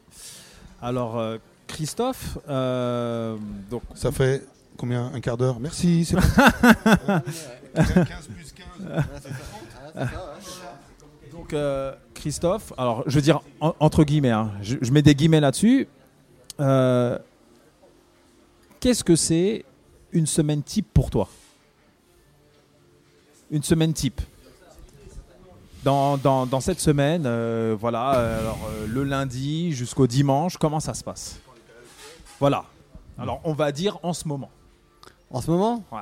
[0.81, 3.37] Alors, euh, Christophe, euh,
[3.70, 4.42] donc, Ça fait
[4.77, 5.11] combien?
[5.14, 5.59] Un quart d'heure?
[5.61, 6.05] Merci.
[6.07, 6.23] c'est bon.
[7.75, 7.92] 15
[8.35, 8.92] plus 15.
[11.44, 15.14] Donc euh, Christophe, alors je veux dire en- entre guillemets, hein, je, je mets des
[15.14, 15.87] guillemets là-dessus.
[16.61, 17.18] Euh,
[18.80, 19.64] Qu'est-ce que c'est
[20.12, 21.28] une semaine type pour toi?
[23.50, 24.20] Une semaine type
[25.83, 31.04] dans, dans, dans cette semaine, euh, voilà, alors, le lundi jusqu'au dimanche, comment ça se
[31.04, 31.38] passe?
[32.40, 32.64] Voilà.
[33.18, 34.50] Alors, on va dire en ce moment.
[35.30, 35.85] En ce moment?
[35.92, 36.00] Ouais.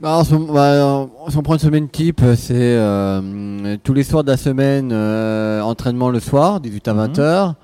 [0.00, 3.94] Bah, en ce moment, bah, euh, si on prend une semaine type, c'est euh, tous
[3.94, 6.98] les soirs de la semaine, euh, entraînement le soir, 18 à Mhm.
[7.00, 7.54] 20 heures.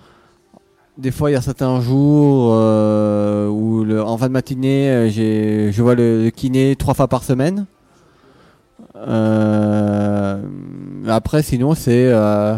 [0.99, 5.09] Des fois, il y a certains jours euh, où, le- en fin de matinée, euh,
[5.09, 7.67] j'ai- je vois le, le kiné trois fois par semaine.
[8.97, 10.41] Euh,
[11.09, 12.57] après, sinon, c'est euh,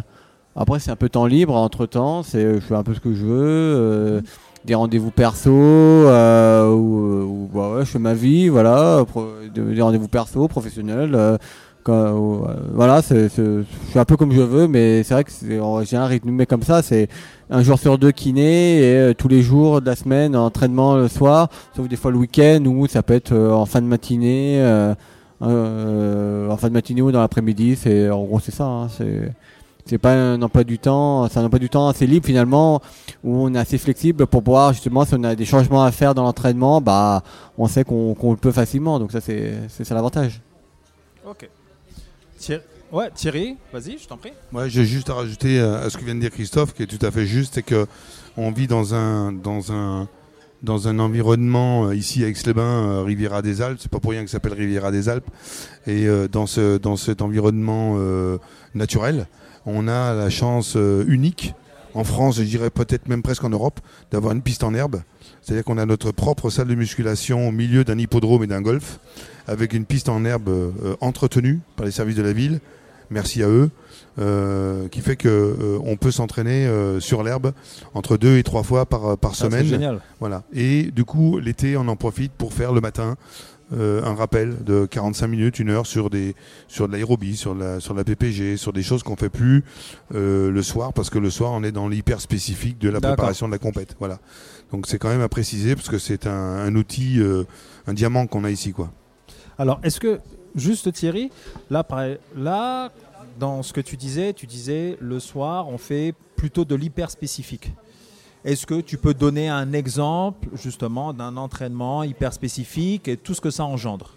[0.54, 1.54] après c'est un peu temps libre.
[1.54, 3.36] Entre temps, c'est je fais un peu ce que je veux.
[3.40, 4.20] euh,
[4.66, 9.04] des rendez-vous perso euh, où, où, bah ouais, je fais ma vie, voilà,
[9.54, 11.14] des rendez-vous perso, professionnels.
[11.14, 11.36] euh,
[11.88, 12.40] euh,
[12.74, 15.60] voilà, c'est, c'est- je suis un peu comme je veux, mais c'est vrai que c'est-
[15.84, 17.06] j'ai un rythme mais comme ça, c'est
[17.48, 21.06] un jour sur deux kiné et euh, tous les jours de la semaine entraînement le
[21.06, 24.56] soir, sauf des fois le week-end où ça peut être euh, en fin de matinée.
[24.60, 24.94] euh,
[25.42, 27.76] euh, en fin de matinée ou dans l'après-midi.
[27.76, 28.64] C'est en gros c'est ça.
[28.64, 29.32] hein, c'est
[29.86, 32.82] c'est pas un emploi du temps, c'est un emploi du temps assez libre finalement,
[33.24, 36.14] où on est assez flexible pour pouvoir justement si on a des changements à faire
[36.14, 37.22] dans l'entraînement, bah
[37.56, 38.98] on sait qu'on le peut facilement.
[38.98, 40.42] Donc ça c'est c'est ça l'avantage.
[41.26, 41.48] Ok.
[42.38, 44.32] Thierry, ouais, Thierry vas-y, je t'en prie.
[44.52, 46.86] Ouais, j'ai juste à rajouter euh, à ce que vient de dire Christophe, qui est
[46.86, 47.86] tout à fait juste, c'est que
[48.36, 50.08] on vit dans un dans un
[50.62, 53.78] dans un environnement euh, ici à Aix-les-Bains, euh, Riviera des Alpes.
[53.80, 55.28] C'est pas pour rien que ça s'appelle Riviera des Alpes.
[55.86, 58.38] Et euh, dans ce dans cet environnement euh,
[58.74, 59.26] naturel,
[59.66, 61.54] on a la chance euh, unique
[61.94, 65.00] en France, je dirais peut-être même presque en Europe, d'avoir une piste en herbe.
[65.40, 69.00] C'est-à-dire qu'on a notre propre salle de musculation au milieu d'un hippodrome et d'un golf,
[69.46, 72.60] avec une piste en herbe euh, entretenue par les services de la ville.
[73.08, 73.70] Merci à eux,
[74.18, 77.52] euh, qui fait que euh, on peut s'entraîner euh, sur l'herbe
[77.94, 79.64] entre deux et trois fois par, par Ah, c'est semaine.
[79.64, 80.00] génial.
[80.20, 80.42] Voilà.
[80.52, 83.16] Et du coup, l'été, on en profite pour faire le matin
[83.72, 86.34] euh, un rappel de 45 minutes, une heure sur des
[86.68, 89.64] sur de l'aérobie, sur la sur la PPG, sur des choses qu'on fait plus
[90.14, 93.46] euh, le soir parce que le soir, on est dans l'hyper spécifique de la préparation
[93.46, 93.96] de la compète.
[93.98, 94.18] Voilà.
[94.72, 97.44] Donc c'est quand même à préciser parce que c'est un, un outil, euh,
[97.86, 98.92] un diamant qu'on a ici, quoi.
[99.58, 100.20] Alors, est-ce que,
[100.54, 101.30] juste Thierry,
[101.70, 101.86] là,
[102.36, 102.90] là,
[103.38, 107.72] dans ce que tu disais, tu disais le soir, on fait plutôt de l'hyper spécifique.
[108.46, 113.40] Est-ce que tu peux donner un exemple, justement, d'un entraînement hyper spécifique et tout ce
[113.40, 114.12] que ça engendre?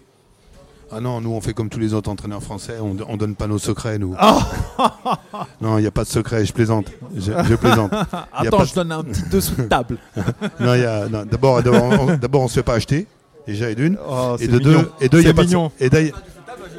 [0.92, 3.46] Ah non, nous on fait comme tous les autres entraîneurs français, on, on donne pas
[3.46, 4.14] nos secrets, nous.
[4.20, 4.38] Oh
[5.60, 6.86] non, il n'y a pas de secret, je plaisante.
[7.16, 7.92] Je, je plaisante.
[8.32, 9.98] Attends, je donne un petit dessous de table.
[10.60, 13.06] Non, il y a- non, d'abord, d'abord, on, se fait pas acheter,
[13.46, 13.98] déjà, et d'une.
[14.08, 16.20] Oh, Et de deux, et deux, il y a pas de- et d'ailleurs-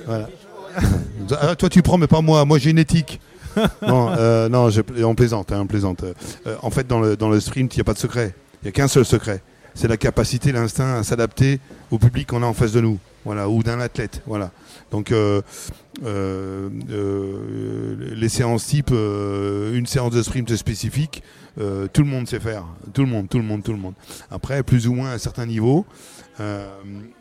[0.06, 0.28] voilà.
[1.42, 2.44] Ah, toi, tu prends, mais pas moi.
[2.46, 3.20] Moi, j'ai une éthique.
[3.82, 4.50] non, euh,
[5.04, 5.68] on plaisante, hein.
[6.46, 8.34] Euh, en fait, dans le, dans le sprint, il n'y a pas de secret.
[8.62, 9.42] Il n'y a qu'un seul secret.
[9.74, 11.60] C'est la capacité, l'instinct à s'adapter
[11.92, 14.52] au public qu'on a en face de nous, voilà, ou d'un athlète, voilà.
[14.92, 15.42] Donc, euh,
[18.16, 21.24] les séances type, une séance de sprint spécifique,
[21.56, 23.94] tout le monde sait faire, tout le monde, tout le monde, tout le monde.
[24.30, 25.86] Après, plus ou moins à un certain niveau,
[26.40, 26.68] euh,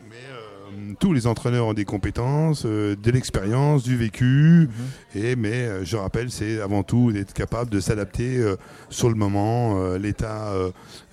[0.09, 4.69] mais euh, tous les entraîneurs ont des compétences, euh, de l'expérience, du vécu.
[5.15, 8.55] Et mais euh, je rappelle, c'est avant tout d'être capable de s'adapter euh,
[8.89, 10.53] sur le moment, l'état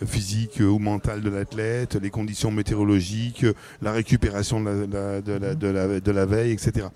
[0.06, 3.46] physique ou mental de l'athlète, les conditions météorologiques,
[3.82, 6.86] la récupération de la, de la- de la- de la- de la veille, etc.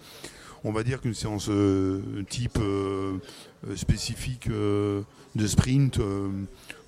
[0.65, 1.51] On va dire qu'une séance
[2.29, 2.59] type
[3.77, 5.99] spécifique de sprint,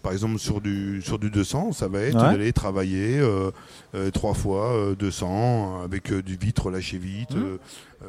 [0.04, 2.20] par exemple sur du, sur du 200, ça va être Ouais.
[2.30, 3.50] d'aller travailler euh,
[3.96, 7.56] euh, trois fois euh, 200 avec euh, du vite relâché vite, euh,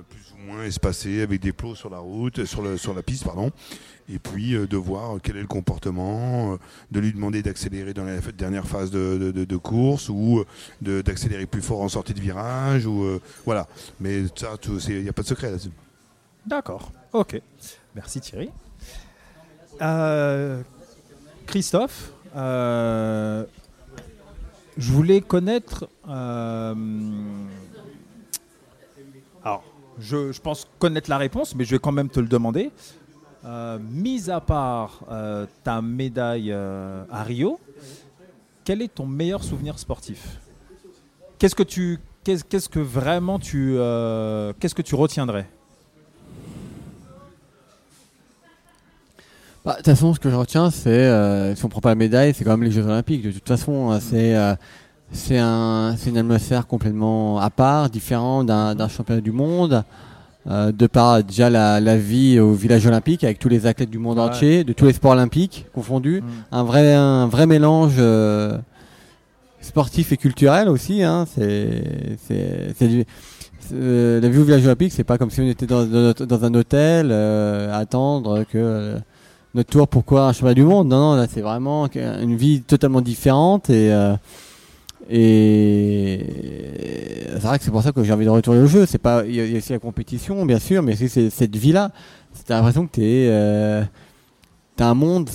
[0.10, 3.23] plus ou moins espacé, avec des plots sur la route, sur, le, sur la piste,
[3.23, 3.49] pardon.
[4.08, 6.60] Et puis de voir quel est le comportement,
[6.91, 10.43] de lui demander d'accélérer dans la dernière phase de, de- de- de course ou
[10.81, 12.86] d'accélérer plus fort en sortie de virage.
[12.86, 13.67] ou Voilà.
[13.99, 14.58] Mais ça,
[14.89, 15.71] il n'y a pas de secret là-dessus.
[16.45, 17.41] D'accord, ok.
[17.95, 18.49] Merci Thierry.
[21.45, 23.45] Christophe, euh,
[24.77, 25.88] je voulais connaître...
[26.10, 26.75] euh,
[29.43, 29.63] alors,
[29.99, 32.71] je, pense connaître la réponse, mais je vais quand même te le demander.
[33.45, 35.03] Euh, mis à part
[35.63, 37.60] ta médaille à Rio,
[38.63, 40.39] quel est ton meilleur souvenir sportif?
[41.38, 41.63] Qu'est-ce que
[42.23, 43.75] qu'est-ce, que vraiment tu,
[44.60, 45.47] qu'est-ce que tu retiendrais?
[49.65, 51.95] Bah, De toute façon, ce que je retiens, c'est euh, si on prend pas la
[51.95, 53.23] médaille, c'est quand même les Jeux Olympiques.
[53.25, 54.54] De toute façon, euh, c'est euh,
[55.12, 59.84] c'est un, c'est une atmosphère complètement à part, différent d'un championnat du monde.
[60.47, 63.97] euh, de par déjà la, la vie au village olympique avec tous les athlètes du
[63.97, 64.25] monde Ouais.
[64.25, 66.25] entier, de tous les sports olympiques confondus, Mm.
[66.51, 68.56] un vrai un vrai mélange euh,
[69.62, 71.01] sportif et culturel aussi.
[71.01, 71.25] Hein.
[71.34, 71.84] C'est
[72.28, 73.06] c'est
[73.73, 76.45] euh, la vie au village olympique, c'est pas comme si on était dans, dans, dans
[76.45, 78.97] un hôtel euh, à attendre que euh,
[79.56, 80.88] notre tour pour courir un championnat du monde?
[80.89, 84.15] Non, non, là c'est vraiment une vie totalement différente et euh,
[85.10, 86.20] et
[87.34, 88.86] c'est vrai que c'est pour ça que j'ai envie de retourner au jeu.
[88.86, 91.30] C'est pas, il y, a- il y a aussi la compétition, bien sûr, mais aussi
[91.32, 91.91] cette vie-là.
[92.46, 93.84] T'as l'impression que t'es, euh,
[94.76, 95.30] t'as un monde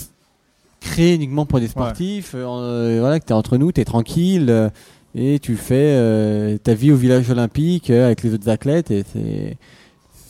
[0.81, 2.33] créé uniquement pour des sportifs.
[2.35, 4.69] euh, voilà, que t'es entre nous, t'es tranquille euh,
[5.15, 9.05] et tu fais euh, ta vie au village olympique euh, avec les autres athlètes et
[9.13, 9.57] c'est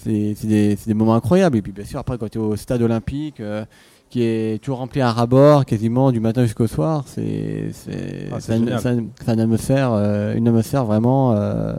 [0.02, 1.56] c'est des, moments incroyables.
[1.58, 3.64] Et puis bien sûr, après, quand tu es au stade olympique, euh,
[4.08, 9.40] qui est toujours rempli à ras-bord, quasiment du matin jusqu'au soir, c'est c'est Ah, une
[9.40, 11.74] atmosphère, euh, une atmosphère vraiment euh,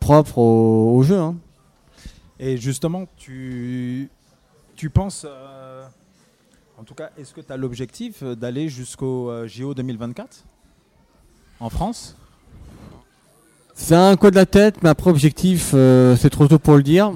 [0.00, 1.18] propre au, au jeu.
[1.18, 1.36] hein.
[2.38, 4.08] Et justement, tu,
[4.74, 5.26] tu penses,
[6.78, 10.44] en tout cas, est-ce que tu as l'objectif d'aller jusqu'au JO 2024
[11.60, 12.16] en France?
[13.74, 16.82] C'est un coin de la tête, mais après objectif, euh, c'est trop tôt pour le
[16.82, 17.12] dire.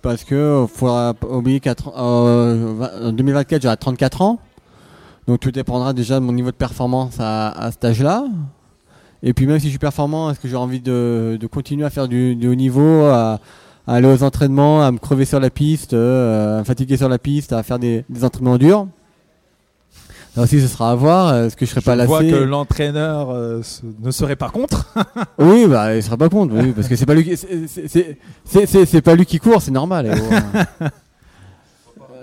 [0.00, 4.38] Parce que faut pas oublier qu'en 2024, j'aurai 34 ans.
[5.28, 8.24] Donc tout dépendra déjà de mon niveau de performance à, à cet âge-là.
[9.22, 11.90] Et puis même si je suis performant, est-ce que j'ai envie de, de continuer à
[11.90, 13.38] faire du, du haut niveau, à,
[13.86, 17.08] à aller aux entraînements, à me crever sur la piste, euh, à me fatiguer sur
[17.08, 18.88] la piste, à faire des, des entraînements durs?
[20.36, 21.34] Aussi, ce sera à voir.
[21.36, 23.60] Est-ce que je serai pas Je lassé vois que l'entraîneur euh,
[24.00, 24.86] ne serait pas contre.
[25.38, 29.26] Oui, bah, il sera pas contre, oui, parce que c'est pas lui c'est- pas lui
[29.26, 30.06] qui court, c'est normal.
[30.06, 30.88] et bon.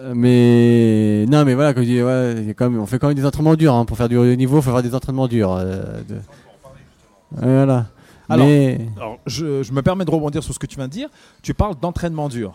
[0.02, 3.18] Euh, mais non, mais voilà, comme je dis, ouais, quand même- on fait quand même
[3.18, 4.58] des entraînements durs hein, pour faire du haut niveau.
[4.58, 5.52] Il faut faire des entraînements durs.
[5.54, 6.20] euh, de-
[7.32, 7.88] Voilà.
[8.30, 10.92] Alors, mais Alors, je, je me permets de rebondir sur ce que tu viens de
[10.94, 11.10] dire.
[11.42, 12.54] Tu parles d'entraînement dur.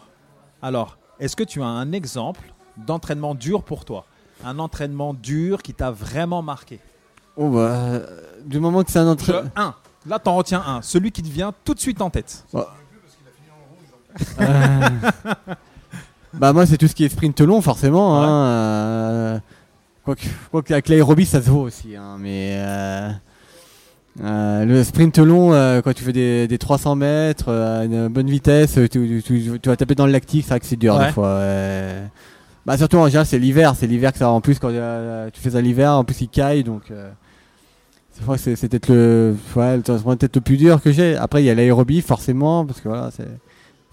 [0.62, 2.40] Alors, est-ce que tu as un exemple
[2.86, 4.06] d'entraînement dur pour toi?
[4.44, 6.78] Un entraînement dur qui t'a vraiment marqué
[7.37, 8.07] oh, bah, euh,
[8.44, 9.50] du moment que c'est un entraînement.
[9.57, 9.74] Un.
[10.07, 10.83] Là, t'en retiens un.
[10.83, 12.44] Celui qui te vient tout de suite en tête.
[16.35, 18.18] Bah moi c'est tout ce qui est sprint long forcément.
[18.20, 18.26] Ouais.
[18.26, 19.38] Hein, euh,
[20.04, 21.94] quoique, quoique avec l'aérobie ça se vaut aussi.
[21.94, 23.11] Hein, mais euh,
[24.22, 28.09] euh, le sprint long euh, quand tu fais des, des 300 mètres euh, à une
[28.09, 30.96] bonne vitesse, tu, tu- tu vas taper dans le lactique, c'est vrai que c'est dur
[30.96, 31.07] Ouais.
[31.07, 31.38] des fois.
[32.66, 35.40] Bah surtout en général c'est l'hiver, c'est l'hiver que ça en plus quand euh, tu
[35.40, 36.90] fais ça l'hiver, en plus il caille donc.
[36.90, 37.11] Euh,
[38.37, 41.16] c'est peut-être le, ouais, peut-être le plus dur que j'ai.
[41.16, 43.29] Après il y a l'aérobie forcément parce que voilà c'est.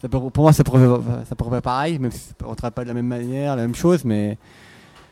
[0.02, 0.88] Peut- pour moi, ça pourrait,
[1.30, 4.38] ça pareil, même si on travaille pas de la même manière, la même chose, mais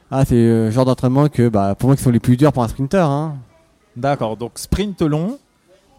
[0.09, 2.63] ah, c'est le genre d'entraînement que, bah, pour moi, qui sont les plus durs pour
[2.63, 3.05] un sprinter.
[3.05, 3.37] Hein.
[3.95, 4.35] D'accord.
[4.35, 5.37] Donc, sprint long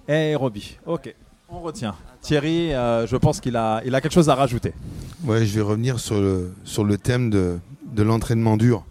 [0.08, 0.78] et aérobie.
[0.86, 1.14] Ok.
[1.48, 1.94] On retient.
[2.22, 4.72] Thierry, euh, je pense qu'il a, quelque chose à rajouter.
[5.24, 7.58] Ouais, je vais revenir sur le, thème de,
[8.02, 8.84] l'entraînement dur.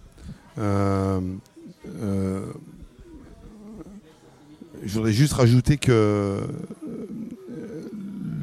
[0.58, 1.20] Euh,
[2.02, 2.46] euh,
[4.84, 6.40] je voudrais juste rajouter que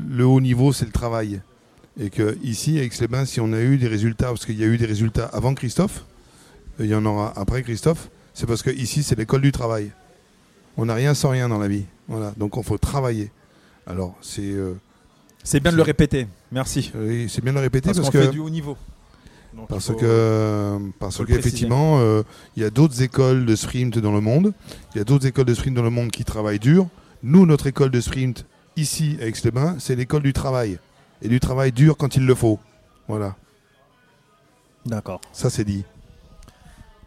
[0.08, 1.40] le haut niveau, c'est le travail.
[1.98, 4.66] Et que ici, avec les si on a eu des résultats, parce qu'il y a
[4.66, 6.04] eu des résultats avant Christophe,
[6.78, 9.90] il y en aura après Christophe, c'est parce que ici, c'est l'école du travail.
[10.76, 11.86] On n'a rien sans rien dans la vie.
[12.06, 12.34] Voilà.
[12.36, 13.30] Donc, il faut travailler.
[13.86, 14.74] Alors, c'est euh,
[15.44, 16.26] C'est bien de le répéter.
[16.50, 16.90] Merci.
[16.94, 18.76] oui, c'est bien de le répéter Parce, parce, qu'on que fait du haut niveau.
[19.54, 22.22] Donc, parce faut- que parce faut le qu'effectivement, euh,
[22.56, 24.52] il y a d'autres écoles de sprint dans le monde.
[24.94, 26.88] Il y a d'autres écoles de sprint dans le monde qui travaillent dur.
[27.22, 28.44] Nous, notre école de sprint
[28.76, 30.78] ici à Aix-les-Bains, c'est l'école du travail
[31.22, 32.58] et du travail dur quand il le faut.
[33.08, 33.36] Voilà,
[34.84, 35.20] D'accord.
[35.32, 35.84] ça c'est dit.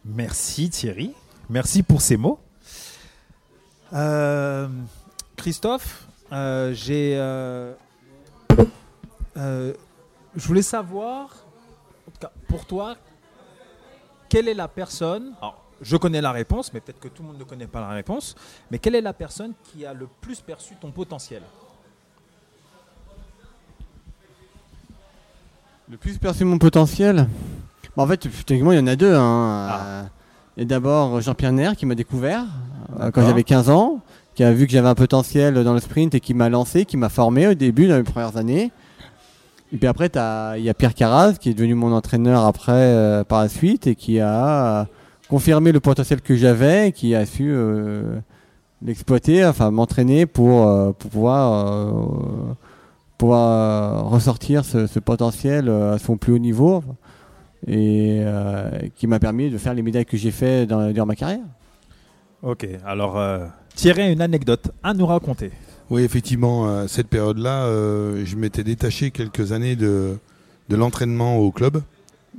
[0.05, 1.11] Merci Thierry.
[1.49, 2.39] Merci pour ces mots.
[3.93, 4.67] Euh,
[5.35, 7.15] Christophe, euh, j'ai.
[7.17, 7.73] euh,
[9.37, 9.73] euh,
[10.35, 11.29] je voulais savoir,
[12.07, 12.95] en tout cas, pour toi,
[14.27, 15.33] quelle est la personne.
[15.41, 17.89] Alors, je connais la réponse, mais peut-être que tout le monde ne connaît pas la
[17.89, 18.35] réponse.
[18.69, 21.41] Mais quelle est la personne qui a le plus perçu ton potentiel?
[25.89, 27.27] Le plus perçu mon potentiel?
[27.97, 29.15] Bah, En fait, techniquement, il y en a deux.
[29.15, 29.67] Hein.
[29.69, 29.81] Ah.
[29.85, 30.03] Euh,
[30.57, 32.43] Il y a d'abord Jean-Pierre Nair qui m'a découvert
[32.99, 34.01] euh, quand j'avais 15 ans,
[34.39, 36.95] qui a vu que j'avais un potentiel dans le sprint et qui m'a lancé, qui
[36.95, 38.71] m'a formé au début, dans les premières années.
[39.73, 40.09] Et puis après,
[40.57, 43.85] il y a Pierre Carraz qui est devenu mon entraîneur après, euh, par la suite,
[43.85, 44.87] et qui a
[45.29, 48.17] confirmé le potentiel que j'avais, qui a su euh,
[48.81, 52.07] l'exploiter, enfin m'entraîner pour, euh, pouvoir,
[54.09, 56.81] ressortir ce, potentiel à son plus haut niveau,
[57.67, 58.23] et
[58.95, 61.43] qui m'a permis de faire les médailles que j'ai fait dans, durant ma carrière.
[62.41, 63.19] Ok, alors
[63.75, 65.51] Thierry une anecdote à nous raconter.
[65.89, 70.17] Oui, effectivement, à cette période-là, euh, je m'étais détaché quelques années de,
[70.69, 71.81] de l'entraînement au club.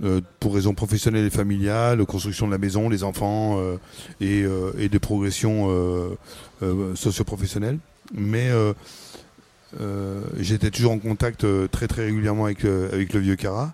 [0.05, 3.77] euh, pour raisons professionnelles et familiales, construction de la maison, les enfants euh,
[4.21, 4.45] et,
[4.79, 5.69] et des progressions
[6.95, 7.79] socio-professionnelles.
[8.15, 8.51] Mais
[10.39, 13.73] j'étais toujours en contact très très régulièrement avec, avec le vieux Cara,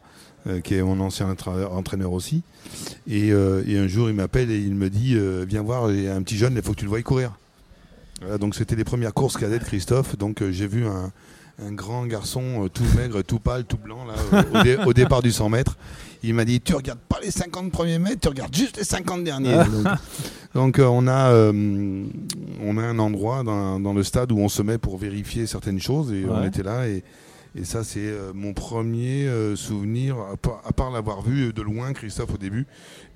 [0.64, 2.42] qui est mon ancien entra- entraîneur aussi.
[3.08, 5.16] Et, un jour, il m'appelle et il me dit
[5.46, 7.32] Viens voir, il y a un petit jeune, il faut que tu le voies courir.
[8.20, 10.16] Voilà, donc c'était les premières courses cadettes de Christophe.
[10.16, 11.12] Donc euh, j'ai vu un,
[11.62, 14.14] un grand garçon euh, tout maigre, tout pâle, tout blanc là,
[14.54, 15.76] au, au dé- au départ du 100 mètres.
[16.22, 19.22] Il m'a dit Tu regardes pas les 50 premiers mètres, tu regardes juste les 50
[19.24, 19.54] derniers.
[19.54, 19.86] donc
[20.54, 21.52] donc, euh, on, a, euh,
[22.62, 25.80] on a un endroit dans, dans le stade où on se met pour vérifier certaines
[25.80, 26.88] choses et on était là.
[26.88, 27.04] Et,
[27.54, 31.60] et ça, c'est euh, mon premier euh, souvenir, à part, à part l'avoir vu de
[31.60, 32.66] loin, Christophe, au début,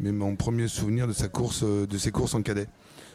[0.00, 2.66] mais mon premier souvenir de, sa course, euh, de ses courses en cadet.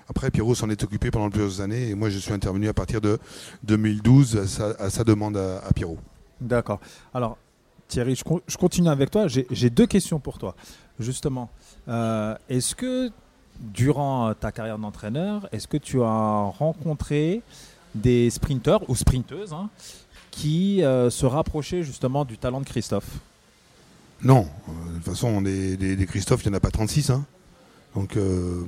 [0.09, 3.01] Après, Pierrot s'en est occupé pendant plusieurs années et moi, je suis intervenu à partir
[3.01, 3.17] de
[3.63, 5.97] 2012 à sa, à sa demande à, à Pierrot.
[6.39, 6.79] D'accord.
[7.13, 7.37] Alors,
[7.87, 9.27] Thierry, je, con- je continue avec toi.
[9.27, 10.55] J'ai deux questions pour toi.
[10.99, 11.49] Justement,
[11.87, 13.11] Euh, est-ce que
[13.59, 17.41] durant ta carrière d'entraîneur, est-ce que tu as rencontré
[17.93, 19.69] des sprinteurs ou sprinteuses hein,
[20.31, 23.19] qui euh, se rapprochaient justement du talent de Christophe?
[24.23, 27.11] Non, euh, de toute façon, des, des- des Christophe, il n'y en a pas 36.
[27.11, 27.23] hein.
[27.95, 28.63] Donc, euh,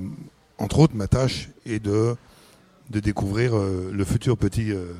[0.58, 2.16] entre autres, ma tâche est de,
[2.90, 4.72] découvrir euh, le futur petit.
[4.72, 4.92] euh,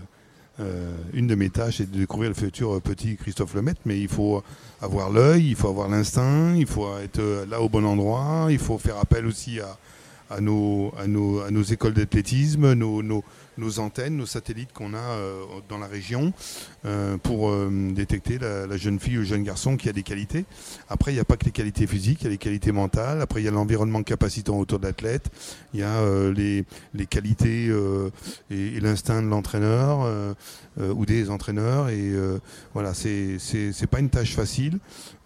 [0.61, 4.09] euh, une de mes tâches est de découvrir le futur petit Christophe Lemaitre, mais il
[4.09, 4.42] faut
[4.81, 8.77] avoir l'œil, il faut avoir l'instinct, il faut être là au bon endroit, il faut
[8.77, 9.79] faire appel aussi à,
[10.31, 13.25] à, nos, à, nos, à nos écoles d'athlétisme, nos, nos,
[13.57, 16.33] nos antennes, nos satellites qu'on a euh, dans la région
[16.85, 20.03] euh, pour euh, détecter la, la jeune fille ou le jeune garçon qui a des
[20.03, 20.45] qualités.
[20.88, 23.21] Après, il n'y a pas que les qualités physiques, il y a les qualités mentales.
[23.21, 25.29] Après, il y a l'environnement capacitant autour de l'athlète.
[25.75, 26.64] Il y a euh, les,
[26.95, 28.11] les qualités euh,
[28.51, 30.35] et, et l'instinct de l'entraîneur euh,
[30.95, 31.88] ou des entraîneurs.
[31.88, 32.12] Et
[32.75, 33.38] voilà, c'est
[33.91, 34.79] pas une tâche facile.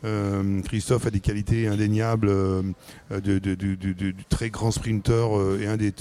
[0.05, 2.63] Euh, Christophe a des qualités indéniables euh,
[3.11, 5.93] de, du très grand sprinter euh, et un des,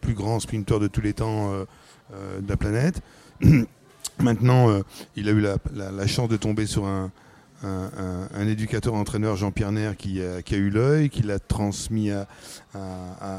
[0.00, 3.00] plus grands sprinteurs de tous les temps euh, de la planète.
[4.20, 4.82] Maintenant,
[5.14, 7.12] il a eu la chance de tomber sur un,
[7.62, 12.10] un, un- un éducateur-entraîneur, Jean-Pierre Nair, qui a, qui a eu l'œil, qui l'a transmis
[12.10, 12.28] à,
[12.74, 12.78] à,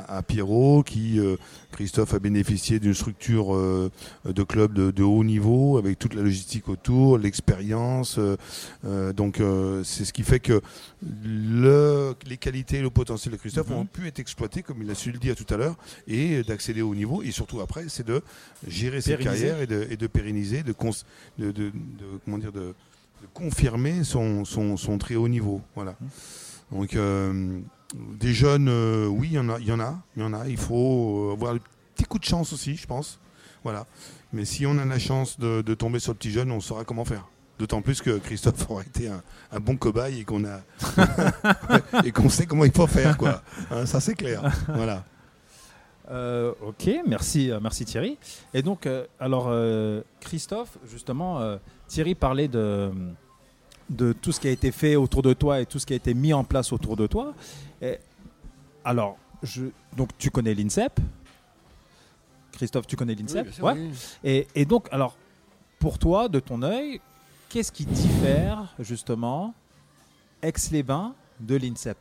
[0.09, 1.37] à- à Pierrot, qui, euh,
[1.71, 3.89] Christophe, a bénéficié d'une structure euh,
[4.25, 8.17] de club de, de haut niveau, avec toute la logistique autour, l'expérience.
[8.19, 9.41] euh, donc,
[9.83, 10.61] c'est ce qui fait que
[11.23, 13.75] le, les qualités et le potentiel de Christophe Mhm.
[13.77, 15.75] ont pu être exploités, comme il a su le dire tout à l'heure,
[16.07, 17.21] et d'accéder au niveau.
[17.23, 18.21] Et surtout après, c'est de
[18.67, 20.91] gérer cette carrière et de, et de pérenniser, de, cons-
[21.37, 21.71] de, de- de-
[22.25, 22.73] comment dire, de,
[23.21, 25.61] de confirmer son, son, son très haut niveau.
[25.75, 25.95] Voilà.
[26.71, 27.59] Donc, euh,
[28.19, 30.33] des jeunes, euh, oui, il y en a, il y en a, il y en
[30.33, 30.47] a.
[30.47, 31.59] Il faut euh, avoir le
[31.95, 33.19] petit coup de chance aussi, je pense.
[33.63, 33.85] Voilà.
[34.31, 36.83] Mais si on a la chance de, de tomber sur le petit jeune, on saura
[36.83, 37.27] comment faire.
[37.57, 40.61] D'autant plus que Christophe aura été un, un bon cobaye et qu'on a
[42.05, 43.41] et qu'on sait comment il faut faire, quoi.
[43.69, 44.41] Hein, ça c'est clair.
[44.73, 45.03] Voilà.
[46.09, 48.17] Euh, ok, merci, euh, merci Thierry.
[48.53, 52.91] Et donc, euh, alors euh, Christophe, justement, Thierry parlait de,
[53.89, 55.95] de tout ce qui a été fait autour de toi et tout ce qui a
[55.95, 57.33] été mis en place autour de toi.
[57.81, 57.99] Et,
[58.83, 60.99] alors, je, donc tu connais l'INSEP?
[62.53, 63.61] Christophe, tu connais l'INSEP?
[63.61, 63.91] Ouais.
[64.23, 65.15] Et, et donc, alors,
[65.77, 66.99] pour toi, de ton œil,
[67.49, 69.53] qu'est-ce qui diffère justement
[70.41, 71.97] Aix-les-Bains de l'INSEP?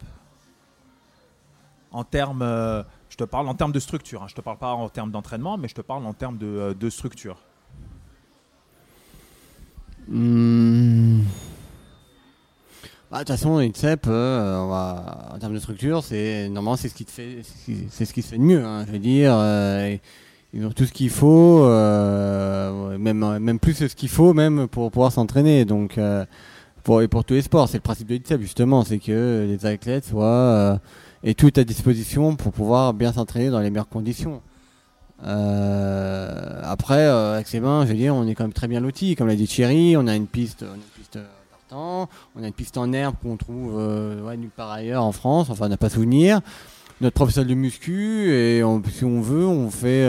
[1.90, 4.72] En termes, euh, je te parle en termes de structure, hein, je te parle pas
[4.72, 7.38] en termes d'entraînement, mais je te parle en termes de, euh, structure.
[10.08, 11.20] Hmm.
[13.10, 17.06] Bah, De toute façon, l'INSEP, euh, en termes de structure, c'est normalement c'est ce qui
[17.06, 17.38] te fait,
[17.90, 18.62] c'est ce qui se fait de mieux.
[18.64, 19.32] hein, je veux dire,
[20.52, 21.66] ils ont tout ce qu'il faut,
[22.98, 25.64] même même plus ce qu'il faut, même pour pouvoir s'entraîner.
[25.64, 25.98] Donc
[26.84, 29.64] pour et pour tous les sports, c'est le principe de l'INSEP justement, c'est que les
[29.64, 30.78] athlètes soient
[31.24, 34.40] aient tout à disposition pour pouvoir bien s'entraîner dans les meilleures conditions.
[35.24, 38.80] Euh, après, euh, avec ses mains, je veux dire, on est quand même très bien
[38.80, 39.16] lotis.
[39.16, 41.18] Comme l'a dit Thierry, on a une piste, une piste
[41.50, 45.12] partant, on a une piste en herbe qu'on trouve euh, ouais, nulle part ailleurs en
[45.12, 45.50] France.
[45.50, 46.40] Enfin, on n'a pas souvenir.
[47.00, 50.08] Notre professeur de muscu et si on veut, on fait.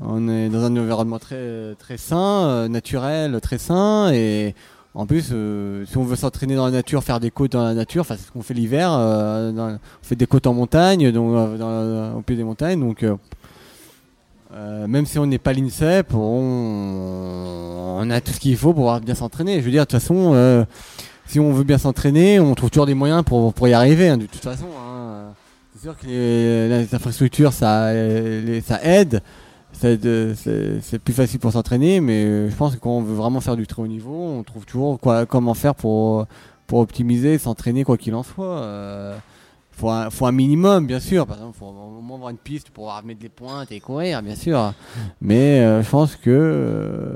[0.00, 4.54] on est dans un environnement très très sain, naturel, très sain et
[4.96, 7.74] en plus, euh, si on veut s'entraîner dans la nature, faire des côtes dans la
[7.74, 11.34] nature, enfin c'est ce qu'on fait l'hiver, euh, on fait des côtes en montagne, donc
[11.34, 13.04] euh, au pied des montagnes, donc
[14.86, 19.16] même si on n'est pas l'INSEP, on, a tout ce qu'il faut pour pouvoir bien
[19.16, 19.58] s'entraîner.
[19.58, 20.64] Je veux dire, de toute façon,
[21.26, 24.26] si on veut bien s'entraîner, on trouve toujours des moyens pour, y arriver, hein, de
[24.26, 24.66] toute façon.
[24.78, 25.32] hein.
[25.74, 29.22] C'est sûr que les, infrastructures, ça aide.
[29.84, 33.56] C'est plus facile pour s'entraîner, mais euh, je pense que quand on veut vraiment faire
[33.56, 36.26] du très haut niveau, on trouve toujours quoi, comment faire pour,
[36.66, 38.46] pour optimiser, s'entraîner quoi qu'il en soit.
[38.62, 39.14] Euh,
[39.72, 41.26] faut un, faut un minimum, bien sûr.
[41.26, 44.22] Par exemple, faut au moins avoir une piste pour pouvoir mettre des pointes et courir,
[44.22, 44.72] bien sûr.
[45.20, 47.10] Mais euh, je pense que euh,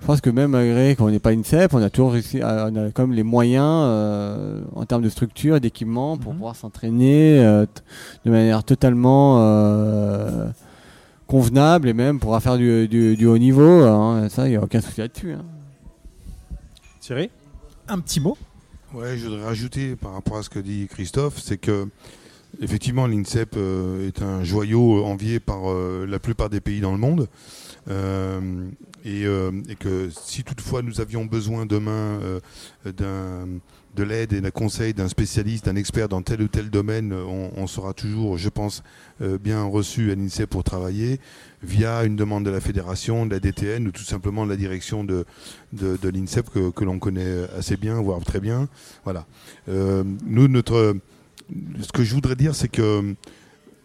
[0.00, 2.68] je pense que même malgré qu'on n'est pas une CEP, on a toujours réussi, à-
[2.70, 6.38] on a quand même les moyens euh, en termes de structure et d'équipement pour Mhm.
[6.38, 9.38] pouvoir s'entraîner de manière totalement
[11.26, 13.82] convenable et même pour faire du, du- du haut niveau.
[13.84, 14.28] hein.
[14.28, 15.32] Ça, il n'y a aucun souci là-dessus.
[15.32, 15.44] hein.
[17.00, 17.30] Thierry,
[17.88, 18.36] un petit mot?
[18.94, 21.88] Ouais, je voudrais rajouter par rapport à ce que dit Christophe, c'est que
[22.62, 26.98] effectivement l'INSEP euh, est un joyau envié par euh, la plupart des pays dans le
[26.98, 27.28] monde.
[27.90, 28.40] Euh,
[29.04, 31.90] et, euh, et que si toutefois nous avions besoin demain
[32.22, 32.40] euh,
[32.86, 33.48] d'un
[33.94, 37.50] de l'aide et d'un conseil d'un spécialiste, d'un expert dans tel ou tel domaine, on,
[37.56, 38.82] on sera toujours, je pense,
[39.22, 41.20] euh, bien reçu à l'INSEP pour travailler
[41.62, 45.04] via une demande de la fédération, de la DTN ou tout simplement de la direction
[45.04, 45.24] de,
[45.72, 48.68] de, l'INSEP que, l'on connaît assez bien, voire très bien.
[49.04, 49.26] Voilà.
[49.68, 50.96] Euh, nous, notre,
[51.80, 53.14] ce que je voudrais dire, c'est que euh,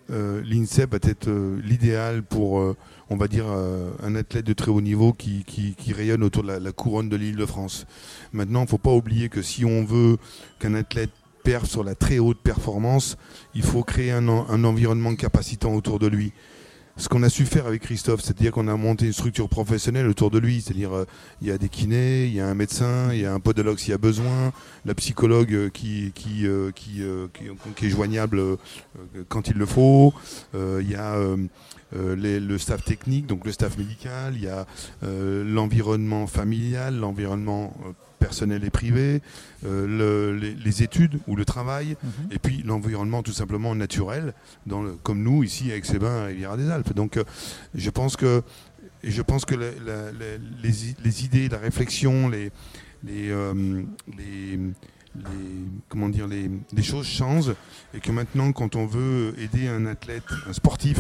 [0.10, 2.76] l'INSEP va être euh, l'idéal pour, euh,
[3.10, 5.46] on va dire, euh, un athlète de très haut niveau qui,
[5.96, 7.86] rayonne autour de la, couronne de l'île de France.
[8.34, 10.18] Maintenant, il ne faut pas oublier que si on veut
[10.60, 11.12] qu'un athlète
[11.44, 13.18] perf sur la très haute performance,
[13.56, 16.34] il faut créer un environnement capacitant autour de lui.
[17.00, 20.32] Ce qu'on a su faire avec Christophe, c'est-à-dire qu'on a monté une structure professionnelle autour
[20.32, 21.06] de lui, c'est-à-dire euh,
[21.42, 23.78] il y a des kinés, il y a un médecin, il y a un podologue
[23.78, 24.52] s'il y a besoin,
[24.84, 27.02] la psychologue euh, qui, qui, euh, qui,
[27.78, 28.42] qui- est joignable
[29.30, 30.14] quand il le faut,
[30.54, 31.18] il y a
[31.94, 34.66] le staff technique, donc le staff médical, il y a
[35.02, 37.74] l'environnement familial, l'environnement
[38.20, 39.22] personnel et privé,
[39.66, 42.32] euh, le- les, les études ou le travail, Mhm.
[42.32, 44.34] et puis l'environnement tout simplement naturel,
[44.68, 46.94] dans le- comme nous ici avec Sébin à Riviera des Alpes.
[46.94, 47.24] Donc euh,
[47.74, 48.44] je pense que,
[49.04, 52.52] et je pense que la- la- la- les, idées, la réflexion, les,
[53.04, 53.84] les, euh,
[54.18, 54.58] les,
[55.16, 55.24] les-
[55.88, 57.56] comment dire, les, les choses changent
[57.94, 61.00] et que maintenant quand on veut aider un athlète, un sportif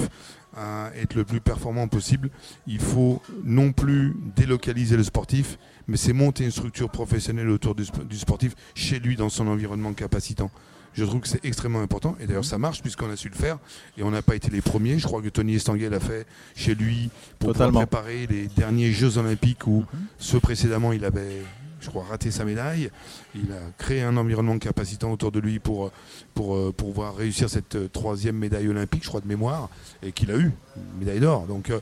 [0.56, 2.30] à être le plus performant possible,
[2.68, 7.84] il faut non plus délocaliser le sportif, mais c'est monter une structure professionnelle autour du,
[7.84, 10.50] sp- du sportif chez lui dans son environnement capacitant.
[10.93, 13.60] Je trouve que c'est extrêmement important et d'ailleurs ça marche puisqu'on a su le faire
[13.97, 14.97] et on n'a pas été les premiers.
[14.97, 16.26] Je crois que Tony Estanguet l'a fait
[16.56, 17.50] chez lui pour
[17.86, 20.00] préparer les derniers Jeux Olympiques où Mhm.
[20.18, 21.43] ceux précédemment il avait,
[21.80, 22.91] je crois, raté sa médaille.
[23.36, 25.91] Il a créé un environnement capacitant autour de lui pour,
[26.34, 29.69] pour, euh, pour pouvoir réussir cette euh, troisième médaille olympique, je crois, de mémoire,
[30.03, 31.45] et qu'il a eu, une médaille d'or.
[31.47, 31.80] Donc euh,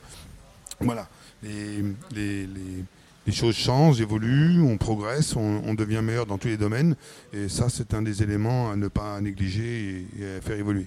[0.80, 1.08] voilà,
[1.42, 1.82] les,
[2.12, 2.84] les, les-
[3.32, 6.96] choses changent, évoluent, on progresse, on, devient meilleur dans tous les domaines,
[7.34, 10.86] et ça c'est un des éléments à ne pas négliger et, à faire évoluer.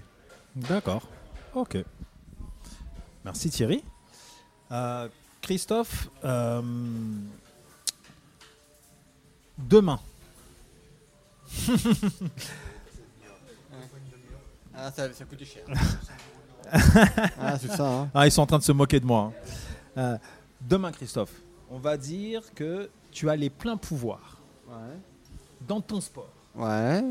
[0.56, 1.08] D'accord.
[1.54, 1.78] Ok.
[3.24, 3.84] Merci Thierry.
[5.44, 6.10] Christophe,
[9.70, 10.00] demain,
[14.74, 15.64] Ah, ça, ça coûte cher.
[17.40, 17.88] ah, c'est ça.
[17.88, 18.10] Hein.
[18.14, 19.34] ah, ils sont en train de se moquer de moi.
[19.96, 20.02] hein.
[20.02, 20.18] Euh,
[20.62, 21.34] demain, Christophe,
[21.70, 24.38] on va dire que tu as les pleins pouvoirs
[24.70, 24.98] Ouais.
[25.68, 26.30] dans ton sport.
[26.56, 27.04] Ouais.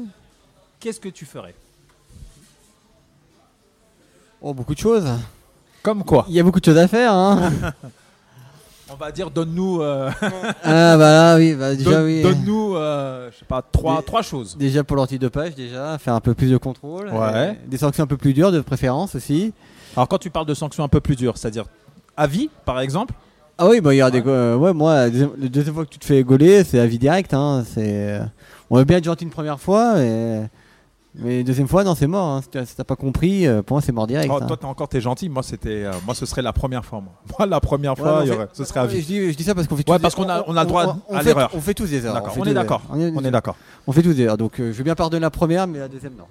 [0.78, 1.54] Qu'est-ce que tu ferais?
[4.40, 5.06] Oh, beaucoup de choses.
[5.82, 7.12] Comme quoi Il y a beaucoup de choses à faire.
[7.12, 7.52] Hein.
[8.92, 10.10] On va dire, donne-nous, euh,
[10.64, 12.22] ah, bah là, oui, bah, déjà, oui.
[12.22, 14.56] donne-nous, euh, je sais pas, trois, trois choses.
[14.58, 17.06] Déjà pour l'antidopage, déjà, faire un peu plus de contrôle.
[17.08, 17.18] Ouais.
[17.34, 19.52] Euh, Des sanctions un peu plus dures de préférence aussi.
[19.96, 21.64] Alors, quand tu parles de sanctions un peu plus dures, c'est-à-dire
[22.16, 23.14] à vie, par exemple?
[23.58, 24.10] Ah oui, bah il y a Ouais.
[24.10, 26.78] des euh, ouais, moi, la deuxième, la deuxième fois que tu te fais gauler, c'est
[26.80, 27.32] avis direct.
[27.34, 28.18] Hein, c'est,
[28.70, 30.48] on veut bien être gentil une première fois, mais,
[31.16, 32.26] mais deuxième fois, non, c'est mort.
[32.28, 34.30] Hein, si t'as pas compris, euh, pour moi, c'est mort direct.
[34.32, 34.46] Oh, hein.
[34.46, 35.28] Toi, t'es encore t'es gentil.
[35.28, 37.00] Moi, c'était, euh, moi, ce serait la première fois.
[37.00, 39.00] Moi, Moi, la première fois, mais on il y fait- aurait- ce serait à vie.
[39.00, 40.56] Je dis, je dis ça parce qu'on fait Ouais, tous parce des- qu'on a- on
[40.56, 41.50] a le droit on à fait- l'erreur.
[41.54, 42.22] On fait tous des erreurs.
[42.36, 42.82] On tous est d'accord.
[42.90, 43.56] On est, On d'accord.
[43.88, 44.38] on fait tous des erreurs.
[44.38, 46.26] Donc, euh, je veux bien pardonner la première, mais la deuxième, non.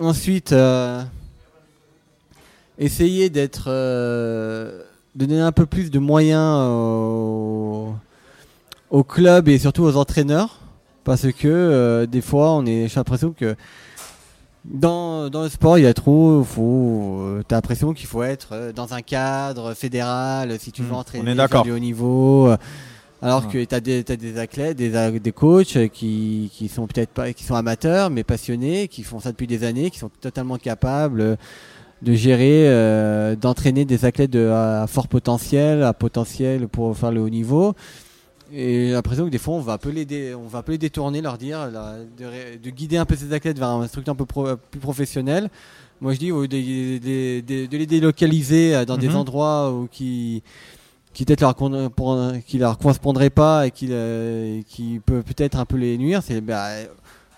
[0.00, 0.54] Ensuite,
[2.78, 4.84] essayer d'être, de
[5.14, 7.94] donner un peu plus de moyens au,
[8.90, 10.59] au club et surtout aux entraîneurs,
[11.04, 13.56] parce que euh, des fois, on est, j'ai l'impression que
[14.64, 18.48] dans, dans le sport, il y a trop, faut, euh, t'as l'impression qu'il faut être
[18.52, 21.34] euh, dans un cadre fédéral si tu veux Hmm, entraîner
[21.64, 22.48] du haut niveau.
[22.48, 22.56] euh,
[23.22, 23.52] Alors Ouais.
[23.52, 27.44] que tu as des, t'as des athlètes, des, coachs qui, qui sont peut-être pas, qui
[27.44, 31.38] sont amateurs, mais passionnés, qui font ça depuis des années, qui sont totalement capables
[32.02, 37.20] de gérer, euh, d'entraîner des athlètes de, à fort potentiel, à potentiel pour faire le
[37.20, 37.74] haut niveau.
[38.52, 40.62] Et j'ai l'impression que des fois, on va un peu les, dé- on va un
[40.62, 44.12] peu les détourner, leur dire, là, de, guider un peu ces athlètes vers un structure
[44.12, 45.50] un peu pro- plus professionnelle.
[46.00, 49.16] Moi, je dis, de, de- de- de les délocaliser euh, dans des Mhm.
[49.16, 50.42] endroits où qui,
[51.12, 51.54] qui peut-être leur,
[52.44, 56.40] qui leur correspondraient pas et qui, euh, qui peut peut-être un peu les nuire, c'est
[56.40, 56.70] bah,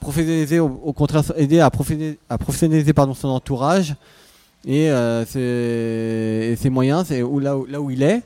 [0.01, 3.97] professionnaliser, au, au contraire, aider à professionnaliser, à professionnaliser pardon, son entourage
[4.67, 8.23] et, euh, ses, et ses moyens, c'est où, là, où, là où il est.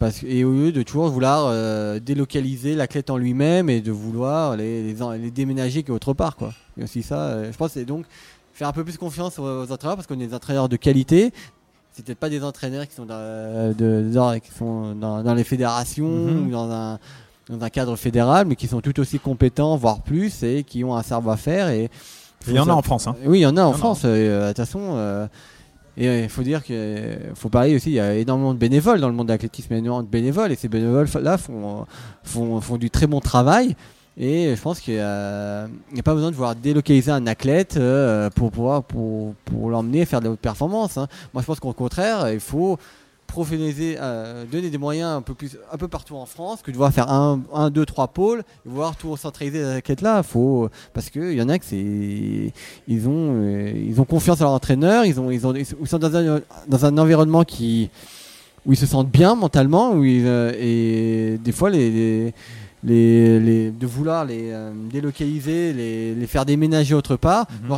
[0.00, 4.56] Parce, et au lieu de toujours vouloir euh, délocaliser l'athlète en lui-même et de vouloir
[4.56, 6.36] les, les, les déménager autre part.
[6.36, 6.52] Quoi.
[6.78, 8.06] Et aussi ça, euh, je pense, c'est donc
[8.54, 11.32] faire un peu plus confiance aux, aux entraîneurs parce qu'on est des entraîneurs de qualité.
[11.92, 15.44] C'est peut-être pas des entraîneurs qui sont dans, de- dans- qui sont dans, dans les
[15.44, 16.46] fédérations Mhm.
[16.46, 16.98] ou dans un,
[17.50, 20.96] dans un cadre fédéral, mais qui sont tout aussi compétents, voire plus, et qui ont
[20.96, 21.68] un savoir-faire.
[21.68, 21.90] Et
[22.46, 23.06] Il y en a en France.
[23.06, 23.16] hein.
[23.26, 23.74] oui, il y en a en.
[23.74, 24.02] France.
[24.04, 25.26] euh, De toute façon, euh,
[26.00, 27.90] et il faut dire que faut parler aussi.
[27.90, 30.56] Il y a énormément de bénévoles dans le monde de l'athlétisme, énormément de bénévoles, et
[30.56, 31.86] ces bénévoles-là font,
[32.78, 33.76] du très bon travail.
[34.16, 35.68] Et je pense qu'il n'y a,
[36.02, 39.34] pas besoin de vouloir délocaliser un athlète euh, pour pouvoir pour
[39.70, 40.96] l'emmener faire de la haute performance.
[40.96, 41.06] hein.
[41.34, 42.78] Moi, je pense qu'au contraire, il faut
[43.30, 46.76] professionnaliser, euh, donner des moyens un peu plus, un peu partout en France, que de
[46.76, 50.22] voir faire un, un deux, trois pôles, et voir tout centraliser la quête là.
[50.22, 52.52] Faut parce que il y en a que c'est,
[52.88, 55.98] ils ont, euh, ils ont confiance à leur entraîneur, ils ont, ils ont, ils sont
[55.98, 57.90] dans un, dans un environnement qui,
[58.66, 62.34] où ils se sentent bien mentalement, où ils, euh, et des fois les, les
[62.82, 67.46] les, les, de vouloir les euh, délocaliser, les, les, faire déménager autre part.
[67.68, 67.76] Mm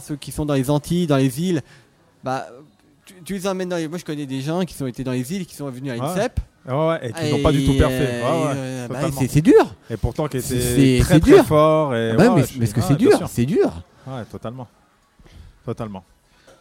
[0.00, 1.62] ceux qui sont dans les Antilles, dans les îles,
[2.24, 2.46] bah,
[3.08, 3.88] tu, tu les emmènes dans les...
[3.88, 5.96] Moi, je connais des gens qui ont été dans les îles, qui sont venus à
[5.96, 6.40] l'INSEP.
[6.66, 6.74] Ouais.
[6.74, 8.22] ouais, et qui n'ont pas du tout parfait.
[8.22, 9.74] Euh, bah, c'est dur.
[9.88, 11.94] Et pourtant, qui étaient très, très fort.
[11.94, 13.72] Et, ah bah, mais, mais ce que c'est dur, c'est dur.
[14.06, 14.68] Ouais, totalement.
[15.64, 16.04] Totalement.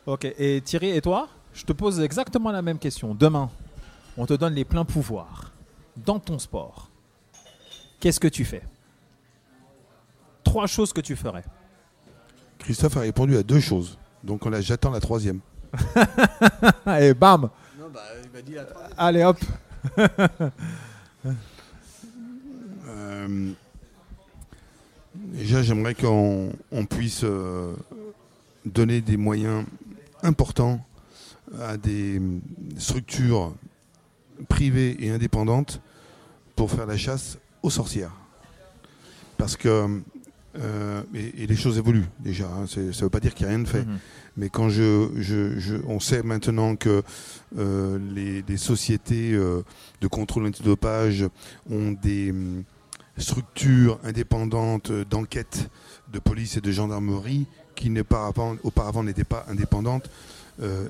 [0.06, 1.28] Ok, et Thierry, et toi?
[1.54, 3.16] Je te pose exactement la même question.
[3.16, 3.50] Demain,
[4.18, 5.52] on te donne les pleins pouvoirs
[6.06, 6.90] dans ton sport
[8.00, 8.64] qu'est-ce que tu fais?
[10.44, 11.44] Trois choses que tu ferais.
[12.60, 13.98] Christophe a répondu à deux choses.
[14.24, 15.40] Donc on j'attends la troisième.
[17.00, 17.50] Et bam
[17.80, 18.66] non, bah, il m'a dit la
[18.98, 19.38] Allez hop
[22.88, 23.52] euh,
[25.16, 26.52] Déjà j'aimerais qu'on
[26.90, 27.74] puisse euh,
[28.66, 29.66] donner des moyens
[30.24, 30.80] importants
[31.62, 32.22] à des
[32.78, 33.54] structures
[34.50, 35.82] privées et indépendantes
[36.56, 38.12] pour faire la chasse aux sorcières.
[39.38, 40.02] Parce que,
[40.60, 43.56] euh, et, les choses évoluent déjà, hein, ça ne veut pas dire qu'il n'y a
[43.56, 43.86] rien de fait.
[43.86, 44.00] Mhm.
[44.38, 47.02] Mais quand je, je, on sait maintenant que
[47.58, 48.00] euh,
[48.48, 49.64] les, sociétés euh,
[50.02, 51.26] de contrôle antidopage
[51.70, 52.64] ont des hum,
[53.18, 55.70] structures indépendantes d'enquête
[56.14, 57.92] de police et de gendarmerie qui
[58.64, 60.10] auparavant n'étaient pas indépendantes,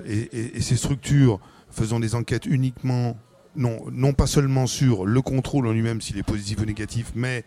[0.06, 1.38] et, et, ces structures
[1.70, 3.18] faisant des enquêtes uniquement
[3.56, 7.44] non, non pas seulement sur le contrôle en lui-même, s'il est positif ou négatif, mais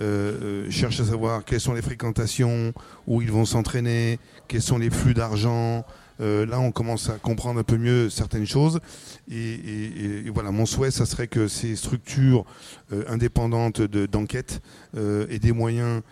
[0.00, 2.72] euh, euh, cherche à savoir quelles sont les fréquentations,
[3.06, 4.18] où ils vont s'entraîner,
[4.48, 5.84] quels sont les flux d'argent.
[6.20, 8.80] Euh, là, on commence à comprendre un peu mieux certaines choses.
[9.30, 12.44] Et, voilà, mon souhait, ça serait que ces structures
[13.08, 14.60] indépendantes d'enquête
[14.96, 16.02] aient des moyens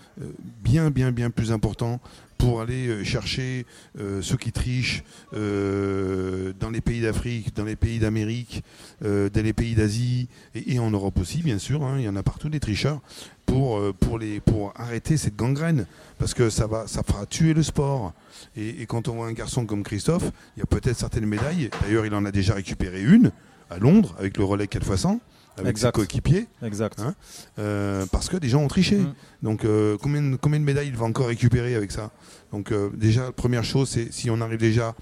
[0.63, 2.01] bien, bien, bien plus importants
[2.43, 3.67] pour aller euh, chercher
[4.01, 8.65] euh, ceux qui trichent euh, dans les pays d'Afrique, dans les pays d'Amérique,
[9.01, 11.85] dans les pays d'Asie et, en Europe aussi, bien sûr.
[11.85, 13.01] Hein, il y en a partout des tricheurs
[13.47, 15.87] pour, pour, les, pour arrêter cette gangrène
[16.19, 18.13] parce que ça, va, ça fera tuer le sport.
[18.57, 21.71] Et, quand on voit un garçon comme Christophe, il y a peut-être certaines médailles.
[21.83, 23.31] D'ailleurs, il en a déjà récupéré une
[23.71, 25.21] à Londres avec le relais 4x100
[25.59, 26.47] avec ses coéquipiers.
[26.63, 27.01] Exact.
[27.01, 27.15] Hein,
[27.59, 28.99] euh, parce que des gens ont triché.
[28.99, 29.15] Mm.
[29.43, 32.11] Donc euh, combien, combien de médailles il va encore récupérer avec ça?
[32.53, 34.95] Donc euh, déjà, première chose, c'est si on arrive déjà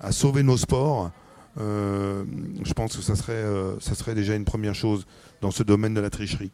[0.00, 1.10] à sauver nos sports,
[1.56, 3.42] je pense que ça serait,
[3.80, 5.06] ça serait déjà une première chose
[5.40, 6.52] dans ce domaine de la tricherie.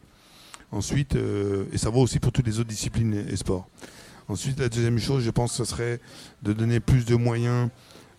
[0.71, 1.15] Ensuite,
[1.71, 3.69] et ça vaut aussi pour toutes les autres disciplines et, sports.
[4.27, 5.99] Ensuite, la deuxième chose, je pense, ce serait
[6.41, 7.69] de donner plus de moyens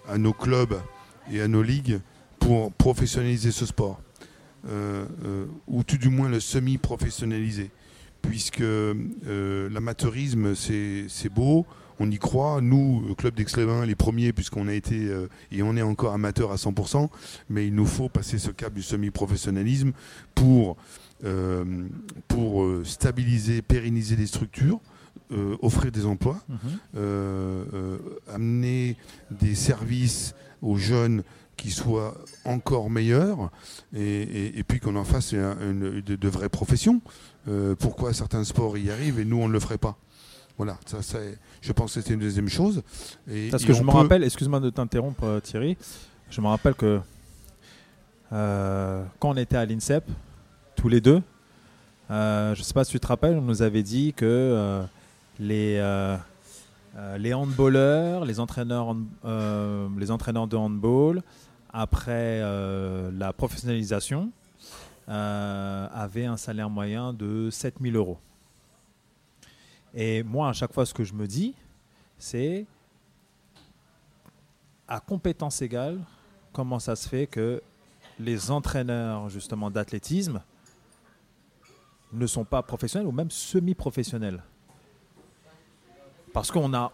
[0.08, 0.80] à nos clubs
[1.32, 1.98] et à nos ligues
[2.38, 4.00] pour professionnaliser ce sport.
[4.68, 7.70] Euh, euh, ou tout du moins le semi-professionnaliser.
[8.22, 11.66] Puisque euh, l'amateurisme, c'est beau,
[12.00, 12.60] on y croit.
[12.60, 13.44] Nous, Club daix
[13.86, 15.08] les premiers, puisqu'on a été
[15.52, 17.08] et on est encore amateur à 100%,
[17.50, 19.92] mais il nous faut passer ce cap du semi-professionnalisme
[20.34, 20.76] pour,
[22.26, 24.80] pour stabiliser, pérenniser les structures.
[25.62, 27.98] offrir des emplois, mhm.
[28.34, 28.96] amener
[29.30, 31.22] des services aux jeunes
[31.56, 33.50] qui soit encore meilleur
[33.94, 37.00] et, puis qu'on en fasse une, de, vraies professions.
[37.48, 39.96] Euh, pourquoi certains sports y arrivent et nous on ne le ferait pas?
[40.58, 41.18] Voilà, ça, ça
[41.60, 42.82] je pense que c'était une deuxième chose.
[43.30, 45.76] Et, Parce que je me rappelle, excuse-moi de t'interrompre euh, Thierry,
[46.30, 47.00] je me rappelle que
[48.32, 50.04] euh, quand on était à l'INSEP,
[50.74, 51.22] tous les deux,
[52.08, 54.82] je ne sais pas si tu te rappelles, on nous avait dit que
[55.38, 55.78] les
[57.18, 58.96] les handballeurs, les entraîneurs,
[59.98, 61.22] les entraîneurs de handball,
[61.78, 64.32] après euh, la professionnalisation,
[65.10, 68.18] euh, avait un salaire moyen de 7000 euros.
[69.92, 71.54] Et moi, à chaque fois, ce que je me dis,
[72.18, 72.64] c'est
[74.88, 76.00] à compétence égale,
[76.52, 77.62] comment ça se fait que
[78.18, 80.40] les entraîneurs justement d'athlétisme
[82.12, 84.42] ne sont pas professionnels ou même semi-professionnels?
[86.36, 86.92] Parce qu'on a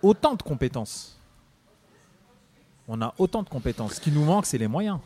[0.00, 1.18] autant de compétences
[2.86, 3.94] on a autant de compétences.
[3.94, 5.00] Ce qui nous manque, c'est les moyens.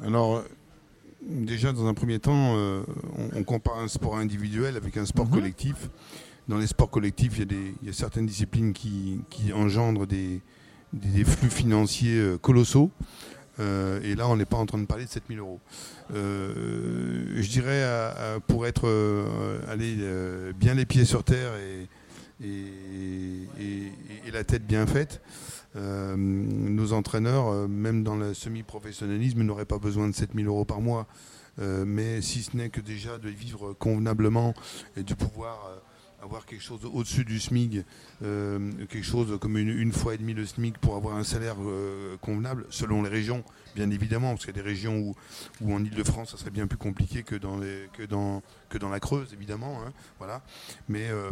[0.00, 0.44] Alors,
[1.20, 2.82] déjà, dans un premier temps, euh,
[3.34, 5.32] on, compare un sport individuel avec un sport mhm.
[5.32, 5.90] collectif.
[6.46, 10.40] Dans les sports collectifs, il y, a certaines disciplines qui, engendrent des,
[11.24, 12.92] flux financiers euh, colossaux.
[13.58, 15.58] Euh, et là, on n'est pas en train de parler de 7000 euros.
[16.14, 17.84] je dirais,
[18.46, 18.88] pour être
[19.68, 19.96] allé
[20.54, 21.88] bien les pieds sur terre et,
[22.42, 25.20] et, la tête bien faite.
[25.76, 30.80] Euh, nos entraîneurs, euh, même dans le semi-professionnalisme, n'auraient pas besoin de 7000 euros par
[30.80, 31.06] mois.
[31.58, 34.54] Euh, mais si ce n'est que déjà de vivre convenablement
[34.96, 35.68] et de pouvoir
[36.22, 37.84] avoir quelque chose au-dessus du SMIC,
[38.22, 42.16] euh, quelque chose comme une, fois et demie le SMIC pour avoir un salaire euh,
[42.18, 43.44] convenable, selon les régions,
[43.74, 45.14] bien évidemment, parce qu'il y a des régions où,
[45.60, 48.88] où en Ile-de-France, ça serait bien plus compliqué que dans, les, que dans, que dans
[48.88, 49.80] la Creuse, évidemment.
[49.84, 50.42] hein, voilà.
[50.88, 51.30] Mais euh,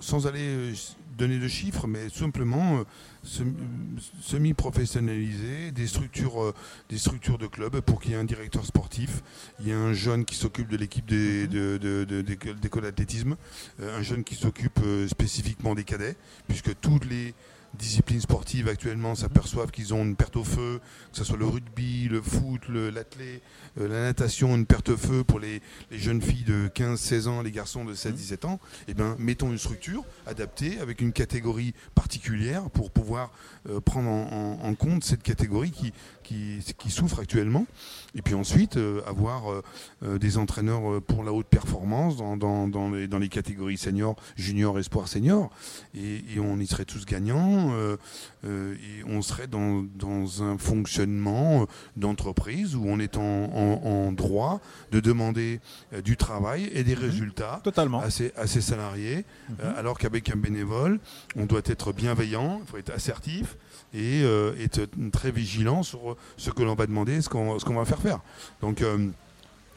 [0.00, 0.74] sans aller euh,
[1.16, 2.84] donner de chiffres, mais simplement euh,
[3.26, 6.54] semi-professionnaliser des structures, euh,
[6.88, 9.22] des structures de club pour qu'il y ait un directeur sportif,
[9.60, 12.82] il y a un jeune qui s'occupe de l'équipe des- de- de- de- d'école d'école
[12.82, 13.36] d'athlétisme,
[13.80, 16.16] euh, un jeune qui s'occupe euh, spécifiquement des cadets,
[16.48, 17.34] puisque toutes les
[17.76, 20.80] disciplines sportives actuellement s'aperçoivent qu'ils ont une perte au feu,
[21.12, 23.40] que ce soit le rugby, le foot, l'athlé,
[23.80, 25.60] euh, la natation, une perte au feu pour les,
[25.90, 29.58] les jeunes filles de 15-16 ans, les garçons de 16-17 ans, eh ben, mettons une
[29.58, 33.30] structure adaptée avec une catégorie particulière pour pouvoir
[33.68, 37.66] euh, prendre en, en- en compte cette catégorie qui, qui, qui souffre actuellement.
[38.14, 39.62] Et puis ensuite, euh, avoir
[40.02, 44.78] des entraîneurs pour la haute performance dans, dans, dans les, dans les catégories seniors, juniors,
[44.78, 45.50] espoir, senior.
[45.94, 47.65] Et, et on y serait tous gagnants.
[47.72, 47.96] Euh,
[48.44, 48.74] euh,
[49.06, 54.60] on serait dans, dans un fonctionnement euh, d'entreprise où on est en, en- en droit
[54.92, 55.60] de demander
[56.04, 58.00] du travail et des résultats Totalement.
[58.00, 59.56] à ses, à ses salariés, Mhm.
[59.76, 60.98] alors qu'avec un bénévole,
[61.36, 63.56] on doit être bienveillant, il faut être assertif
[63.94, 64.22] et
[64.60, 68.00] être très vigilant sur ce que l'on va demander, ce qu'on ce qu'on va faire
[68.00, 68.20] faire.
[68.60, 68.82] Donc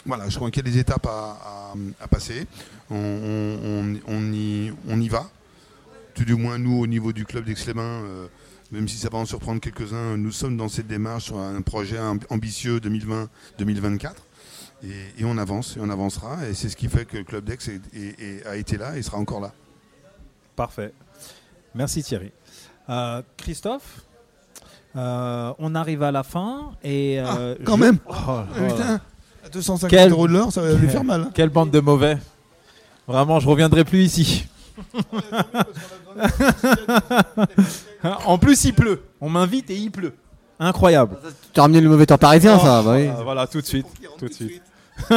[0.06, 1.74] voilà, je crois qu'il y a des étapes à, à-
[2.04, 2.48] à passer.
[2.90, 5.30] On, on- on- on y, on y va.
[6.20, 8.28] Tout du moins, nous, au niveau du club d'Aix-les-Bains, euh,
[8.74, 11.96] même si ça va en surprendre quelques-uns, nous sommes dans cette démarche sur un projet
[11.98, 14.12] amb- ambitieux 2020-2024.
[14.84, 14.88] Et,
[15.22, 16.46] et on avance, et on avancera.
[16.50, 18.98] Et c'est ce qui fait que le club d'Aix est- est- est- a été là
[18.98, 19.54] et sera encore là.
[20.58, 20.92] Parfait.
[21.74, 22.34] Merci Thierry.
[22.90, 24.02] Euh, Christophe,
[24.98, 27.98] euh, on arrive à la fin et euh, quand je- même.
[28.08, 28.68] Oh là Ah, là.
[28.74, 29.02] Putain,
[29.46, 31.22] à 250 Quel- euros de l'heure, ça va lui faire mal.
[31.22, 31.32] hein.
[31.34, 32.18] Quelle bande de mauvais.
[33.08, 34.48] Vraiment, je reviendrai plus ici.
[38.26, 39.02] En plus, il pleut.
[39.22, 40.14] On m'invite et il pleut.
[40.60, 41.18] Incroyable.
[41.54, 43.10] Tu as ramené le mauvais temps parisien, ça bah oui.
[43.18, 43.88] Ah, voilà, tout de suite.
[44.18, 44.62] Tout de suite.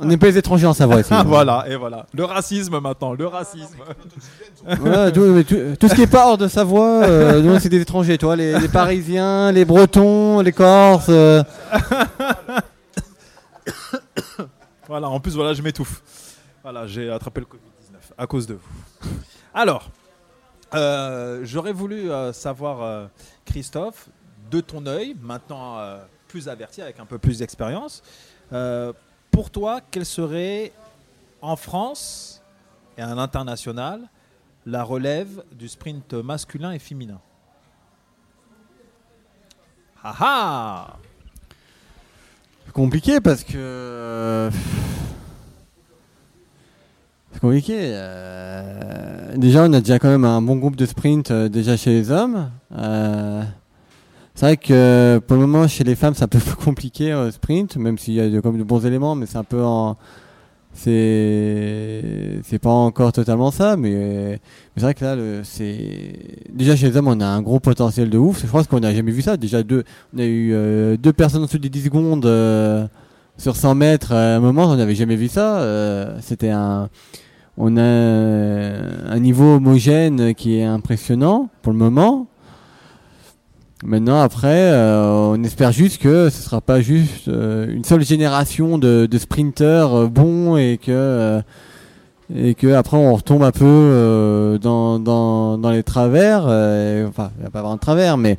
[0.00, 1.02] On n'est pas les étrangers en Savoie.
[1.10, 2.06] Ah, voilà, et voilà.
[2.14, 3.76] Le racisme maintenant, le racisme.
[5.12, 7.82] Tout, mais tout- tout ce qui est pas hors de Savoie, euh, nous c'est des
[7.82, 11.08] étrangers, toi, les, les Parisiens, les Bretons, les Corses.
[11.10, 11.42] euh.
[14.88, 16.02] Voilà, en plus, voilà, je m'étouffe.
[16.62, 17.73] Voilà, j'ai attrapé le Covid-19
[18.16, 19.10] à cause de vous.
[19.52, 19.90] Alors,
[20.74, 23.06] euh, j'aurais voulu euh, savoir, euh,
[23.44, 24.08] Christophe,
[24.50, 25.78] de ton œil, maintenant
[26.28, 28.02] plus averti, avec un peu plus d'expérience,
[29.30, 30.72] pour toi, quelle serait
[31.40, 32.42] en France
[32.96, 34.00] et à l'international
[34.66, 37.20] la relève du sprint masculin et féminin?
[40.02, 40.96] Ah ah
[42.74, 44.50] compliqué parce que.
[47.34, 47.74] C'est compliqué.
[47.78, 51.90] euh, Déjà, on a déjà quand même un bon groupe de sprint euh, déjà chez
[51.90, 52.48] les hommes.
[52.78, 53.42] Euh,
[54.34, 57.76] C'est vrai que pour le moment, chez les femmes, c'est un peu compliqué euh, sprint,
[57.76, 59.96] même s'il y a de, comme de bons éléments, mais c'est un peu en.
[60.76, 64.40] C'est c'est pas encore totalement ça, mais,
[64.76, 66.18] c'est vrai que là, c'est
[66.52, 68.42] déjà chez les hommes, on a un gros potentiel de ouf.
[68.42, 69.36] Je pense qu'on n'a jamais vu ça.
[69.36, 72.24] Déjà deux, on a eu deux personnes en dessous des 10 secondes
[73.38, 74.12] sur 100 mètres.
[74.12, 75.64] À un moment, on n'avait jamais vu ça.
[76.22, 76.88] C'était un,
[77.56, 82.26] on a un niveau homogène qui est impressionnant pour le moment.
[83.84, 88.78] Maintenant, après, euh, on espère juste que ce sera pas juste euh, une seule génération
[88.78, 91.42] de, de sprinteurs euh, bons et que euh,
[92.34, 96.46] et que après on retombe un peu euh, dans, dans, dans les travers.
[96.48, 98.38] euh, enfin, il va pas avoir de travers, mais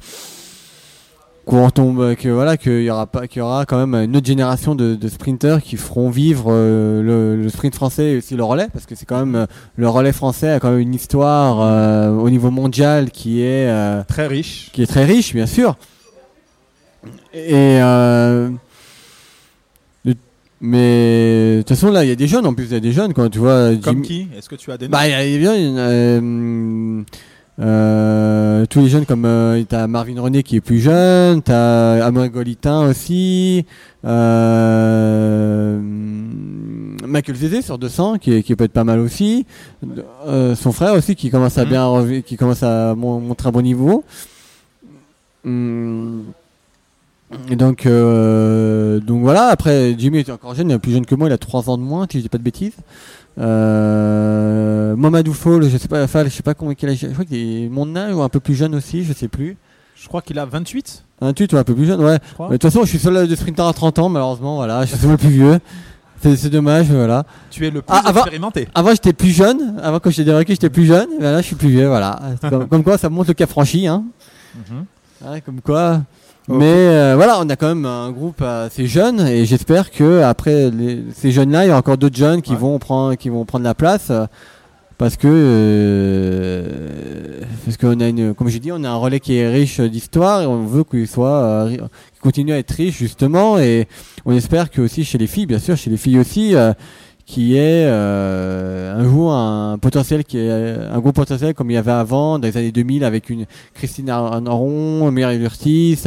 [1.46, 4.26] qu'on retombe, que voilà, qu'il y aura pas, qu'il y aura quand même une autre
[4.26, 8.44] génération de, de sprinteurs qui feront vivre euh, le, le sprint français et aussi le
[8.44, 11.62] relais, parce que c'est quand même euh, le relais français a quand même une histoire
[11.62, 14.70] euh, au niveau mondial qui est euh, Très riche.
[14.74, 15.76] qui est très riche, bien sûr.
[17.34, 18.50] Et euh,
[20.62, 22.46] mais de toute façon, là, il y a des jeunes.
[22.48, 23.76] En plus, il y a des jeunes quand tu vois.
[23.84, 24.30] Comme qui?
[24.36, 24.92] Est-ce que tu as des noms?
[24.92, 27.06] Bah, il y a, il y a bien une,
[27.60, 32.30] euh, tous les jeunes comme euh, t'as Marvin Renier qui est plus jeune, t'as Amaury
[32.30, 33.66] Golitin aussi,
[34.06, 35.80] euh,
[37.08, 39.46] Michael Zézé sur 200 qui, est- qui peut être pas mal aussi,
[40.28, 41.70] euh, son frère aussi qui commence à Mhm.
[41.70, 44.04] bien qui commence à mon- montrer un bon niveau.
[45.46, 46.24] Hum,
[47.50, 51.16] Et donc, euh, donc voilà, après Jimmy était encore jeune, il est plus jeune que
[51.16, 52.74] moi, il a 3 ans de moins, si je dis pas de bêtises.
[53.38, 57.26] Euh, Mamadou Fall, je sais pas, Fall, je sais pas combien quel âge, je crois
[57.26, 59.58] qu'il est mon âge ou un peu plus jeune aussi, je sais plus.
[59.96, 62.20] Je crois qu'il a 28, 28 ou un peu plus jeune, ouais.
[62.40, 64.96] Mais De toute façon, je suis seul de sprinter à 30 ans, malheureusement, voilà, je
[64.96, 65.60] suis le plus vieux.
[66.22, 67.24] C'est dommage, voilà.
[67.52, 68.68] Tu es le plus Ah, avant- expérimenté.
[68.74, 71.56] Avant, j'étais plus jeune, avant quand j'étais débarqué, j'étais plus jeune, mais là, je suis
[71.56, 72.20] plus vieux, voilà.
[72.42, 74.04] Comme, comme quoi, ça montre le cap franchi, hein.
[74.56, 74.86] Mhm.
[75.30, 76.02] Ouais, comme quoi.
[76.48, 80.70] Mais euh, voilà, on a quand même un groupe assez jeune et j'espère que après
[80.70, 82.58] les- ces jeunes-là, il y a encore d'autres jeunes qui Ouais.
[82.58, 84.26] vont prendre qui vont prendre la place euh,
[85.00, 86.70] parce que euh,
[87.66, 90.42] parce qu'on a une comme j'ai dit, on a un relais qui est riche d'histoire
[90.42, 93.88] et on veut qu'il soit euh, qu'il continue à être riche justement et
[94.26, 96.74] on espère que aussi chez les filles, bien sûr, chez les filles aussi euh,
[97.26, 100.50] qui est euh, un jour un potentiel qui est
[100.92, 104.10] un gros potentiel comme il y avait avant dans les années 2000 avec une Christine
[104.12, 105.98] Arnaron, Mireille Urtis,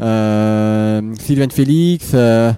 [0.00, 2.52] euh, Sylvain Félix, euh,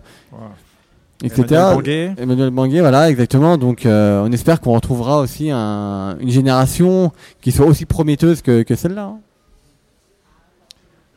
[1.23, 1.43] etc.
[1.45, 2.15] Emmanuel Banguet.
[2.19, 3.57] Emmanuel Banguet, voilà, exactement.
[3.57, 8.63] Donc, euh, on espère qu'on retrouvera aussi un- une génération qui soit aussi prometteuse que,
[8.65, 9.05] que celle-là.
[9.05, 9.19] hein.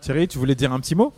[0.02, 1.12] Thierry, tu voulais dire un petit mot?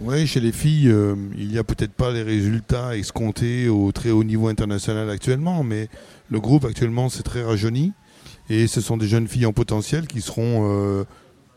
[0.00, 4.10] Oui, chez les filles, euh, il n'y a peut-être pas les résultats escomptés au très
[4.10, 5.88] haut niveau international actuellement, mais
[6.30, 7.92] le groupe actuellement s'est très rajeuni
[8.48, 11.04] et ce sont des jeunes filles en potentiel qui seront, euh,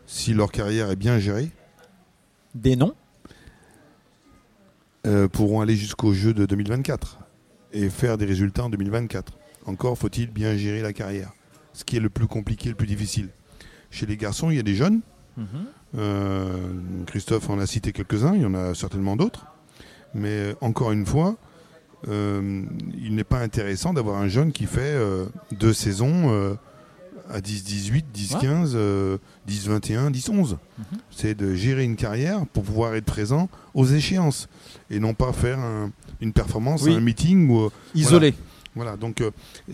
[0.06, 1.50] si leur carrière est bien gérée,
[2.54, 2.94] Des noms?
[5.06, 7.18] euh, pourront aller jusqu'au jeu de 2024
[7.72, 9.32] et faire des résultats en 2024.
[9.66, 11.32] Encore faut-il bien gérer la carrière,
[11.72, 13.28] ce qui est le plus compliqué, le plus difficile.
[13.90, 15.00] Chez les garçons, il y a des jeunes.
[15.36, 15.46] Mhm.
[15.96, 16.56] Euh,
[17.06, 19.46] Christophe en a cité quelques-uns, il y en a certainement d'autres.
[20.14, 21.36] Mais euh, encore une fois,
[22.08, 22.62] euh,
[23.00, 24.96] il n'est pas intéressant d'avoir un jeune qui fait
[25.52, 26.56] deux saisons
[27.30, 29.16] à 10-18, 10-15, euh,
[29.48, 30.56] 10-21, 10-11.
[30.78, 30.84] Mhm.
[31.10, 34.48] C'est de gérer une carrière pour pouvoir être présent aux échéances
[34.90, 35.90] et non pas faire un-
[36.20, 36.94] une performance Oui.
[36.94, 38.34] un meeting ou Isolé.
[38.74, 39.22] voilà, donc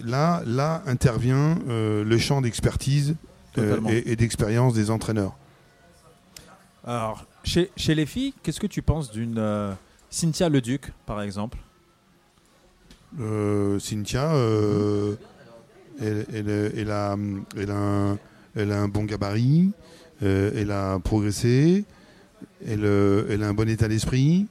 [0.05, 3.17] là, là intervient euh, le champ d'expertise
[3.59, 5.37] euh, et d'expérience des entraîneurs.
[6.85, 9.73] Alors, chez, chez les filles, qu'est-ce que tu penses d'une euh,
[10.09, 11.59] Cynthia Leduc, par exemple?
[13.21, 15.17] Euh, Cynthia, euh,
[16.01, 17.17] elle, elle- elle a,
[17.57, 18.19] elle, a un,
[18.57, 19.73] elle a un bon gabarit,
[20.23, 21.85] elle a progressé,
[22.67, 22.85] elle,
[23.31, 24.47] elle a un bon état d'esprit,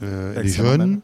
[0.00, 0.48] elle est
[0.78, 1.00] jeune.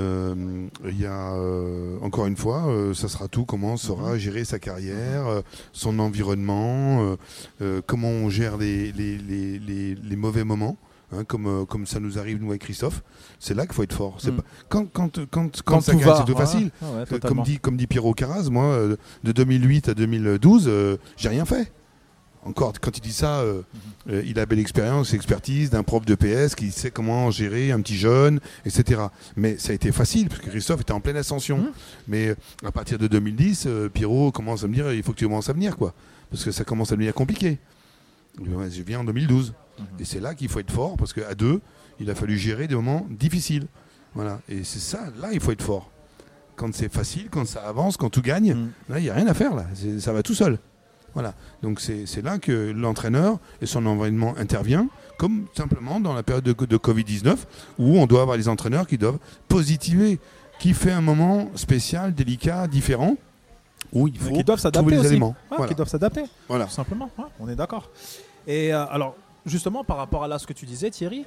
[0.00, 3.76] Euh, Il y a euh, encore une fois, euh, ça sera tout comment Mhm.
[3.76, 5.42] saura gérer sa carrière,
[5.72, 7.16] son environnement,
[7.86, 10.76] comment on gère les, les, les- mauvais moments,
[11.12, 13.02] hein, comme, comme ça nous arrive nous avec Christophe.
[13.38, 14.18] C'est là qu'il faut être fort.
[14.36, 16.70] Pas quand quand quand, quand, ça gagne, c'est tout facile.
[16.82, 17.20] Ah ouais.
[17.20, 18.76] Comme dit, comme dit Pierrot Carraz, moi,
[19.24, 21.72] de 2008 à 2012, euh, j'ai rien fait.
[22.42, 23.60] Encore, quand il dit ça, euh,
[24.08, 27.80] euh, il a belle expérience, expertise d'un prof de PS qui sait comment gérer un
[27.82, 29.02] petit jeune, etc.
[29.36, 31.58] Mais ça a été facile, parce que Christophe était en pleine ascension.
[31.58, 31.70] Mhm.
[32.08, 32.34] Mais euh,
[32.64, 35.50] à partir de 2010, euh, Pierrot commence à me dire, il faut que tu commences
[35.50, 35.92] à venir, quoi.
[36.30, 37.58] Parce que ça commence à devenir compliqué.
[38.42, 39.52] Je viens en 2012.
[39.78, 39.84] Mhm.
[39.98, 41.60] Et c'est là qu'il faut être fort, parce qu'à deux,
[41.98, 43.66] il a fallu gérer des moments difficiles.
[44.14, 44.40] Voilà.
[44.48, 45.90] Et c'est ça, là, il faut être fort.
[46.56, 48.70] Quand c'est facile, quand ça avance, quand tout gagne, Mhm.
[48.88, 49.66] là, il n'y a rien à faire, là.
[49.98, 50.58] Ça va tout seul.
[51.14, 51.34] Voilà.
[51.62, 54.88] Donc c'est là que l'entraîneur et son environnement intervient,
[55.18, 57.36] comme simplement dans la période de, de Covid-19,
[57.78, 60.18] où on doit avoir les entraîneurs qui doivent positiver,
[60.60, 63.16] qui fait un moment spécial, délicat, différent,
[63.92, 65.34] où il faut qui doivent s'adapter trouver les éléments.
[65.50, 65.68] Ouais, Voilà.
[65.68, 66.66] Qui doivent s'adapter, Voilà.
[66.66, 67.10] tout simplement.
[67.18, 67.90] Ouais, on est d'accord.
[68.46, 71.24] Et euh, alors, justement, par rapport à là ce que tu disais, Thierry,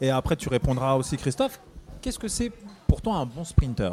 [0.00, 1.58] et après tu répondras aussi, Christophe,
[2.00, 2.52] qu'est-ce que c'est
[2.86, 3.92] pour toi un bon sprinter?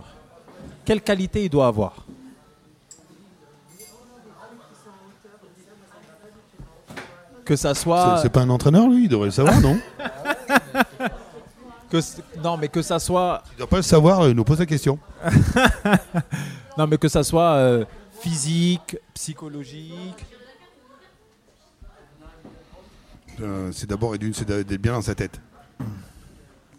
[0.85, 2.05] Quelle qualité il doit avoir?
[7.45, 8.19] Que ça soit.
[8.21, 9.77] C'est pas un entraîneur, lui, il devrait le savoir, non
[11.89, 11.99] Que,
[12.41, 13.43] non, mais que ça soit.
[13.53, 14.97] Il doit pas le savoir, euh, il nous pose la question.
[16.75, 17.85] Non, mais que ça soit euh,
[18.19, 20.25] physique, psychologique.
[23.41, 25.39] Euh, c'est d'abord et d'une, c'est d'être bien dans sa tête.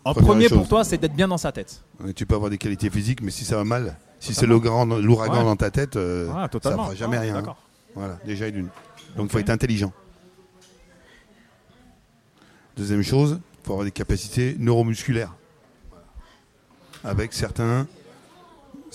[0.04, 1.82] En Première premier pour toi, c'est d'être bien dans sa tête.
[2.04, 4.88] Euh, Tu peux avoir des qualités physiques, mais si ça va mal, si c'est l'ouragan
[4.90, 5.28] Ouais.
[5.44, 6.84] dans ta tête, euh, ça totalement.
[6.86, 7.36] fera jamais Ah, rien.
[7.36, 7.54] hein.
[7.94, 8.68] Voilà, déjà et d'une.
[9.16, 9.92] Donc il faut être intelligent.
[12.76, 15.34] Deuxième chose, il faut avoir des capacités neuromusculaires.
[17.04, 17.86] Avec certains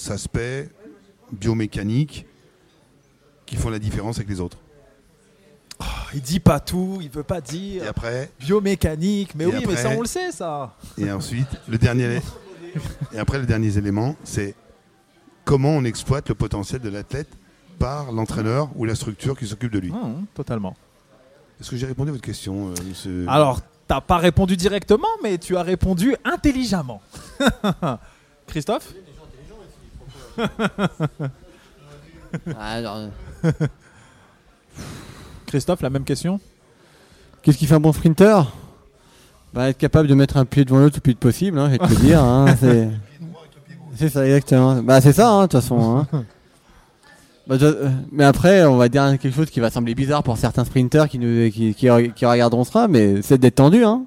[0.09, 0.39] aspects
[1.31, 2.25] biomécaniques
[3.45, 4.57] qui font la différence avec les autres.
[5.79, 7.83] Oh, il dit pas tout, il veut pas dire.
[7.83, 10.75] Et après, Biomécanique, mais oui, mais ça on le sait ça.
[10.97, 12.19] et ensuite, le dernier,
[13.13, 14.55] et après le dernier élément, c'est
[15.45, 17.29] comment on exploite le potentiel de l'athlète
[17.79, 19.91] par l'entraîneur ou la structure qui s'occupe de lui.
[19.95, 20.75] Ah, totalement.
[21.59, 25.39] Est-ce que j'ai répondu à votre question, euh, monsieur Alors, T'as pas répondu directement, mais
[25.39, 27.01] tu as répondu intelligemment.
[28.47, 28.93] Christophe
[30.37, 30.49] Ah,
[32.59, 32.99] alors,
[35.47, 36.39] Christophe, la même question
[37.41, 38.43] Qu'est-ce qui fait un bon sprinter?
[39.53, 41.71] Bah, Être capable de mettre un pied devant l'autre le plus vite possible, hein, je
[41.71, 42.23] vais te le dire.
[42.23, 42.89] hein, c'est...
[43.95, 44.83] c'est ça, exactement.
[44.83, 46.05] Bah, c'est ça, hein, de toute façon.
[46.13, 46.25] hein.
[47.49, 50.63] Bah, euh, mais après, on va dire quelque chose qui va sembler bizarre pour certains
[50.63, 53.83] sprinters qui, nous, qui, qui, qui regarderont ça, mais c'est d'être tendu.
[53.83, 54.03] Hein.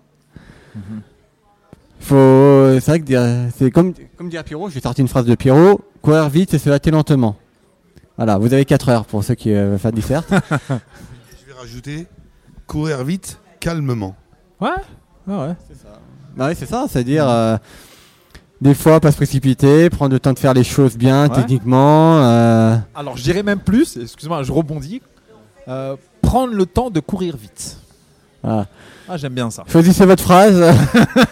[2.01, 5.27] Faut, c'est vrai que dire- c'est comme, comme dire Pierrot, je vais sortir une phrase
[5.27, 7.37] de Pierrot courir vite et se hâter lentement.
[8.17, 10.25] Voilà, vous avez 4 heures pour ceux qui euh, veulent faire du CERT.
[10.31, 12.07] Je vais rajouter
[12.67, 14.17] courir vite, calmement.
[14.61, 14.71] Ouais
[15.29, 15.55] Ouais, ouais.
[16.37, 17.57] Bah oui, c'est ça, c'est-à-dire euh,
[18.63, 21.35] des fois pas se précipiter, prendre le temps de faire les choses bien Ouais.
[21.35, 22.23] techniquement.
[22.23, 25.03] euh, Alors, je dirais même plus, excuse-moi, je rebondis.
[25.69, 27.77] Euh, prendre le temps de courir vite.
[28.43, 28.67] voilà.
[29.09, 29.65] Ah, j'aime bien ça.
[29.69, 30.63] Choisissez votre phrase.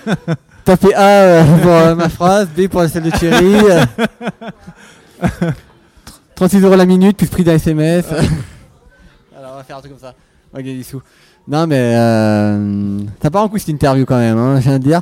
[0.65, 3.55] Tapez A euh, pour ma phrase, B pour celle de Thierry.
[3.71, 3.85] euh.
[6.35, 8.07] 36 euros la minute, plus prix d'un SMS.
[9.37, 10.15] Alors on va faire un truc comme ça.
[10.53, 11.01] On va gagner des sous.
[11.49, 14.85] Non mais euh, ça part en coup cette interview quand même, hein, je viens de
[14.85, 15.01] dire.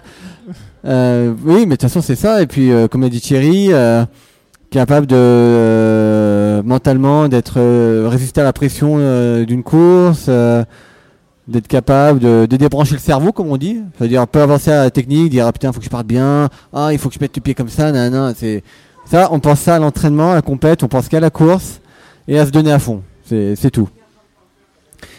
[0.85, 2.43] Euh, oui mais de toute façon c'est ça.
[2.43, 4.05] Et puis euh, comme a dit Thierry, euh,
[4.71, 8.99] capable de euh, mentalement d'être euh, résister à la pression
[9.45, 10.29] d'une course.
[11.49, 14.91] d'être capable de, de débrancher le cerveau comme on dit c'est-à-dire peu avancer à la
[14.91, 17.35] technique dire ah putain faut que je parte bien ah il faut que je mette
[17.35, 18.63] le pied comme ça non c'est
[19.07, 21.81] ça on pense ça à l'entraînement à la compète on pense qu'à la course
[22.27, 23.89] et à se donner à fond c'est tout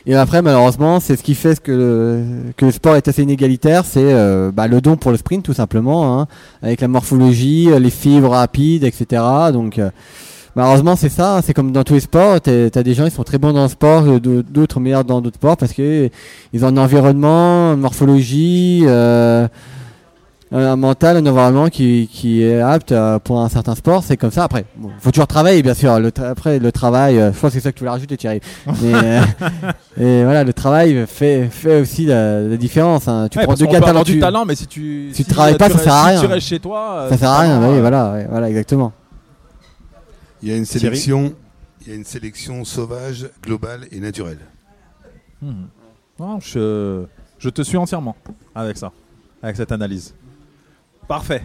[0.10, 2.24] et après malheureusement c'est ce qui fait que le,
[2.58, 5.54] que le sport est assez inégalitaire c'est euh, bah, le don pour le sprint tout
[5.54, 6.28] simplement hein,
[6.62, 9.22] avec la morphologie les fibres rapides etc
[9.54, 9.90] donc euh,
[10.56, 11.42] Malheureusement, c'est ça.
[11.46, 12.42] C'est comme dans tous les sports.
[12.42, 15.22] t'es- T'as des gens qui sont très bons dans le sport, d'au- d'autres meilleurs dans
[15.22, 16.10] d'autres sports parce que
[16.54, 19.48] ils ont un environnement, une morphologie, euh,
[20.52, 24.04] un mental, un environnement qui, qui est apte euh, pour un certain sport.
[24.04, 24.46] C'est comme ça.
[24.46, 26.00] Après, bon, faut toujours travailler, bien sûr.
[26.00, 28.18] Le tra- après, le travail, euh, je pense que c'est ça que tu voulais rajouter,
[28.18, 28.40] Thierry.
[28.82, 29.22] Mais, euh,
[30.00, 33.08] et voilà, le travail fait, fait aussi la, la différence.
[33.08, 33.28] hein.
[33.30, 35.58] Tu Ouais, prends deux gars du talent, mais si tu Si tu si, travailles euh,
[35.58, 36.22] pas, tu ça sert à si rien.
[36.22, 37.70] tu restes chez toi, euh, Ça sert à rien.
[37.72, 38.92] Oui, voilà, ouais, voilà, exactement.
[40.42, 41.34] Il y a une Thierry sélection,
[41.82, 44.40] il y a une sélection sauvage, globale et naturelle.
[45.42, 45.68] Mhm.
[46.20, 47.04] Non, je,
[47.38, 48.16] je te suis entièrement
[48.56, 48.92] avec ça,
[49.44, 50.14] avec cette analyse.
[51.10, 51.44] Parfait.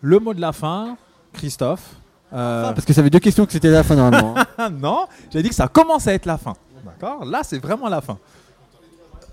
[0.00, 0.96] Le mot de la fin,
[1.32, 1.96] Christophe.
[2.32, 4.36] Euh, Parce que ça fait deux questions que c'était la fin normalement.
[4.70, 6.54] non, j'ai dit que ça commence à être la fin.
[6.84, 8.18] D'accord Là, c'est vraiment la fin.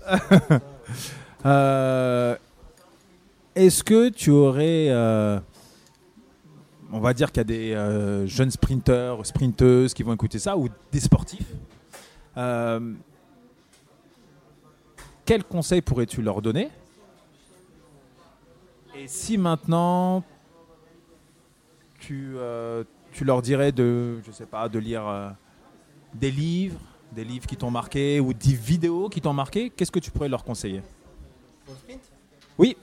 [1.46, 2.34] Euh,
[3.54, 4.88] Est-ce que tu aurais.
[4.88, 5.38] euh,
[6.90, 10.56] on va dire qu'il y a des euh, jeunes sprinteurs, sprinteuses qui vont écouter ça,
[10.56, 11.46] ou des sportifs.
[12.36, 12.94] Euh,
[15.24, 16.70] quel conseil pourrais-tu leur donner
[19.00, 20.24] Et si maintenant
[22.00, 22.82] tu, euh,
[23.12, 25.30] tu leur dirais de, je sais pas, de lire euh,
[26.14, 26.80] des livres,
[27.14, 30.28] des livres qui t'ont marqué ou des vidéos qui t'ont marqué, qu'est-ce que tu pourrais
[30.28, 30.82] leur conseiller?
[32.58, 32.76] Oui.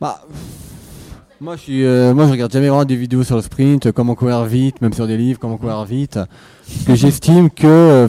[0.00, 0.24] Bah,
[1.42, 4.14] moi, je suis, euh, moi, je regarde jamais vraiment des vidéos sur le sprint, comment
[4.14, 6.14] courir vite, même sur des livres, comment courir vite.
[6.14, 8.08] Parce que j'estime que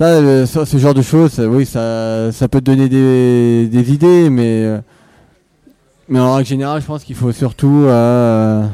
[0.00, 4.78] ça, ce genre de choses, oui, ça, ça peut te donner des, idées, mais, euh,
[6.08, 8.64] mais en règle générale, je pense qu'il faut surtout euh,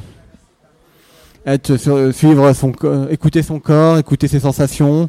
[1.44, 1.76] être
[2.12, 5.08] suivre son, co- écouter son corps, écouter ses sensations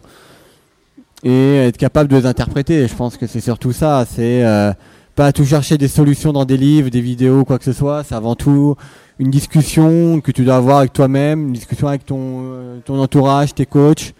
[1.23, 2.87] et être capable de les interpréter.
[2.87, 4.05] Je pense que c'est surtout ça.
[4.09, 4.71] C'est euh,
[5.15, 8.03] pas tout chercher des solutions dans des livres, des vidéos, quoi que ce soit.
[8.03, 8.75] C'est avant tout
[9.19, 13.65] une discussion que tu dois avoir avec toi-même, une discussion avec ton, ton entourage, tes
[13.67, 14.13] coachs,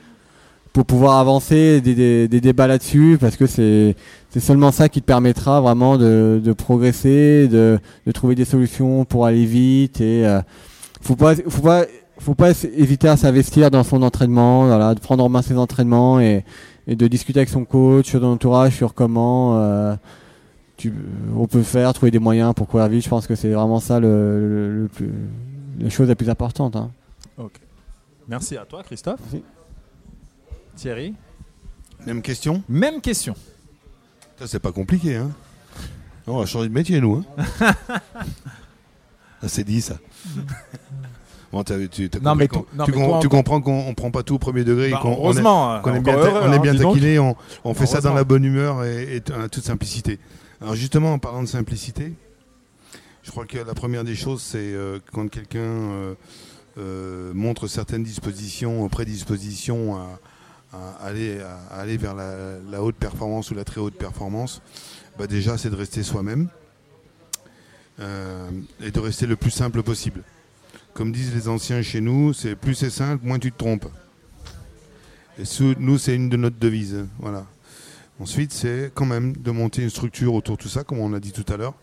[0.78, 3.96] pour pouvoir avancer des, des- des débats là-dessus, parce que c'est
[4.30, 9.04] c'est seulement ça qui te permettra vraiment de, de progresser, de, de trouver des solutions
[9.04, 10.02] pour aller vite.
[10.02, 10.40] Et euh,
[11.02, 11.86] faut pas, faut pas,
[12.20, 16.20] faut pas hésiter à s'investir dans son entraînement, voilà, de prendre en main ses entraînements
[16.20, 16.46] et,
[16.86, 19.96] et de discuter avec son coach, son entourage sur comment euh,
[20.78, 20.94] tu,
[21.36, 23.04] on peut faire, trouver des moyens pour courir vite.
[23.04, 24.08] Je pense que c'est vraiment ça le,
[24.40, 25.10] le- le plus,
[25.80, 26.76] la chose la plus importante.
[26.76, 26.92] hein.
[28.30, 29.20] Merci à toi, Christophe.
[29.32, 29.44] Merci.
[30.78, 31.14] Thierry
[32.06, 33.36] Même question Même question.
[34.40, 35.32] Ça, c'est pas compliqué, hein
[36.28, 37.26] On va changer de métier, nous.
[37.38, 37.74] Hein
[39.42, 39.98] Ah, c'est dit, ça.
[41.52, 43.28] Bon, t'as- tu, t'as Non, compris mais qu'on- toi- non, tu, mais com- toi, tu
[43.28, 45.18] encore- comprends qu'on on prend pas tout au premier degré Bah, et qu'on on est-
[45.20, 46.94] heureusement, qu'on est, encore bien, ta- heureux, on est hein, bien dis donc.
[46.96, 50.20] taquiné, on, on fait ça dans la bonne humeur et, et en toute simplicité.
[50.60, 52.14] Alors justement, en parlant de simplicité,
[53.24, 56.14] je crois que la première des choses, c'est euh, quand quelqu'un euh,
[56.80, 60.20] euh, montre certaines dispositions, prédispositions à,
[60.74, 61.39] à aller,
[61.72, 64.61] aller vers la, haute performance ou la très haute performance,
[65.18, 66.49] bah déjà c'est de rester soi-même
[67.99, 68.49] euh,
[68.82, 70.24] et de rester le plus simple possible.
[70.93, 73.88] Comme disent les anciens chez nous, c'est plus c'est simple, moins tu te trompes.
[75.39, 75.43] Et
[75.78, 77.05] nous, c'est une de notre devises.
[77.20, 77.45] Voilà.
[78.20, 81.20] Ensuite, c'est quand même de monter une structure autour de tout ça, comme on a
[81.20, 81.76] dit tout à l'heure.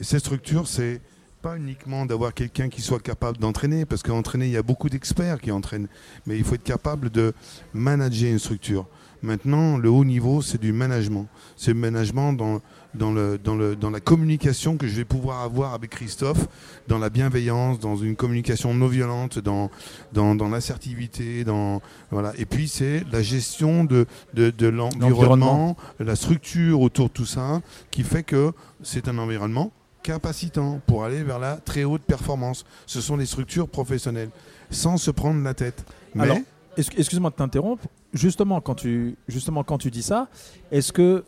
[0.00, 1.00] Et cette structure, c'est
[1.40, 5.40] pas uniquement d'avoir quelqu'un qui soit capable d'entraîner, parce qu'entraîner, il y a beaucoup d'experts
[5.40, 5.88] qui entraînent,
[6.26, 7.32] mais il faut être capable de
[7.72, 8.86] manager une structure.
[9.20, 11.26] Maintenant, le haut niveau, c'est du management.
[11.56, 12.60] C'est le management dans,
[12.94, 16.46] dans, le, dans, le, dans la communication que je vais pouvoir avoir avec Christophe,
[16.86, 19.70] dans la bienveillance, dans une communication non violente, dans,
[20.12, 21.42] dans, dans l'assertivité.
[21.42, 21.82] Dans,
[22.12, 22.32] voilà.
[22.38, 27.60] Et puis, c'est la gestion de, de, de l'environnement, la structure autour de tout ça,
[27.90, 29.72] qui fait que c'est un environnement
[30.12, 32.64] capacitant pour aller vers la très haute performance.
[32.86, 34.30] Ce sont des structures professionnelles,
[34.70, 35.84] sans se prendre la tête.
[36.14, 36.38] Mais Alors,
[36.78, 37.86] Ex- Excuse-moi de t'interrompre.
[38.14, 40.28] Justement quand, tu, justement, quand tu dis ça,
[40.70, 41.24] est-ce que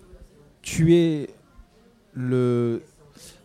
[0.62, 1.28] tu es
[2.14, 2.83] le.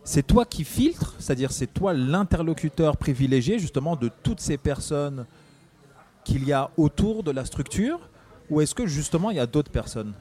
[0.04, 5.26] C'est toi qui filtres, c'est-à-dire c'est toi l'interlocuteur privilégié justement de toutes ces personnes
[6.24, 7.98] qu'il y a autour de la structure
[8.48, 10.14] ou est-ce que justement il y a d'autres personnes?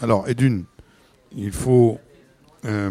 [0.00, 0.64] Alors, et d'une,
[1.36, 1.98] il faut
[2.64, 2.90] euh,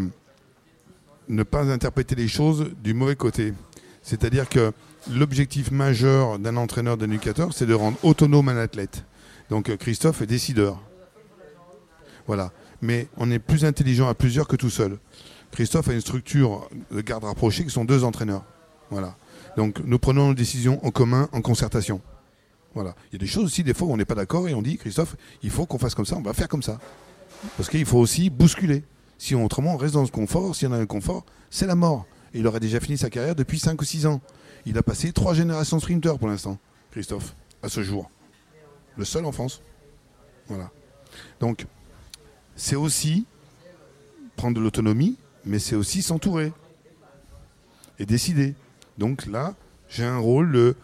[1.30, 3.54] ne pas interpréter les choses du mauvais côté.
[4.02, 4.74] C'est-à-dire que
[5.12, 9.06] l'objectif majeur d'un entraîneur, d'un éducateur, c'est de rendre autonome un athlète.
[9.50, 10.82] Donc euh, Christophe est décideur.
[12.28, 12.52] Voilà.
[12.82, 14.98] Mais on est plus intelligent à plusieurs que tout seul.
[15.52, 18.44] Christophe a une structure de garde rapprochée qui sont deux entraîneurs.
[18.90, 19.16] Voilà.
[19.56, 22.02] Donc nous prenons nos décisions en commun, en concertation.
[22.74, 22.96] Voilà.
[23.12, 24.62] Il y a des choses aussi, des fois, où on n'est pas d'accord et on
[24.62, 26.80] dit, Christophe, il faut qu'on fasse comme ça, on va faire comme ça.
[27.56, 28.84] Parce qu'il faut aussi bousculer.
[29.18, 31.68] Si on- autrement on reste dans ce confort, s'il y en a un confort, c'est
[31.68, 32.06] la mort.
[32.34, 34.22] Il aurait déjà fini sa carrière depuis 5 ou 6 ans.
[34.66, 36.58] Il a passé trois générations de sprinteurs pour l'instant,
[36.92, 38.10] Christophe, à ce jour.
[38.98, 39.62] Le seul en France.
[40.48, 40.72] Voilà.
[41.40, 41.66] Donc,
[42.56, 43.26] c'est aussi
[44.36, 46.52] prendre de l'autonomie, mais c'est aussi s'entourer
[48.00, 48.56] et décider.
[48.98, 49.56] Donc là,
[49.90, 50.76] j'ai un rôle de,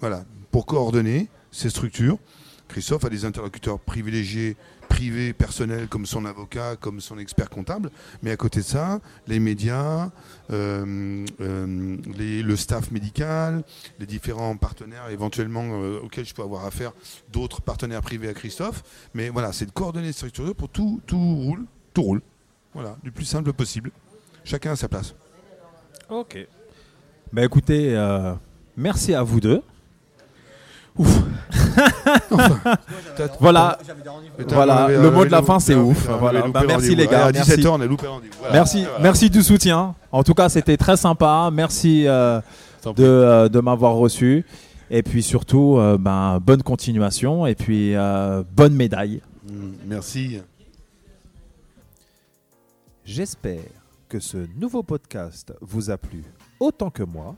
[0.00, 2.18] voilà, pour coordonner ces structures.
[2.68, 4.56] Christophe a des interlocuteurs privilégiés,
[4.98, 7.90] privés, personnels, comme son avocat, comme son expert comptable.
[8.22, 10.10] Mais à côté de ça, les médias,
[10.50, 13.62] euh, euh, les- le staff médical,
[14.00, 16.90] les différents partenaires éventuellement euh, auxquels je peux avoir affaire,
[17.32, 18.82] d'autres partenaires privés à Christophe.
[19.14, 22.22] Mais voilà, c'est de coordonner ces structures pour tout, tout roule, tout roule.
[22.74, 23.92] Voilà, du plus simple possible.
[24.42, 25.14] Chacun à sa place.
[26.10, 26.38] Ok.
[27.32, 27.94] Bah écoutez,
[28.76, 29.62] merci à vous deux.
[33.40, 33.78] Voilà.
[34.36, 36.08] Putain, Voilà, avait- le on mot de la fin, c'est ouf.
[36.08, 36.40] Voilà.
[36.40, 37.50] loupé Bah, merci, les gars, merci.
[37.52, 38.34] 17h, on a loupé le rendez-vous.
[38.38, 38.54] Voilà.
[38.54, 38.98] Merci, Voilà.
[39.00, 39.94] merci du soutien.
[40.12, 41.50] En tout cas, c'était très sympa.
[41.52, 42.40] Merci euh,
[42.96, 44.44] de, euh, de m'avoir reçu.
[44.90, 49.20] Et puis surtout, euh, ben, bonne continuation et puis euh, bonne médaille.
[49.48, 50.38] Mm, Merci.
[53.04, 53.60] J'espère
[54.08, 56.22] que ce nouveau podcast vous a plu
[56.60, 57.34] autant que moi.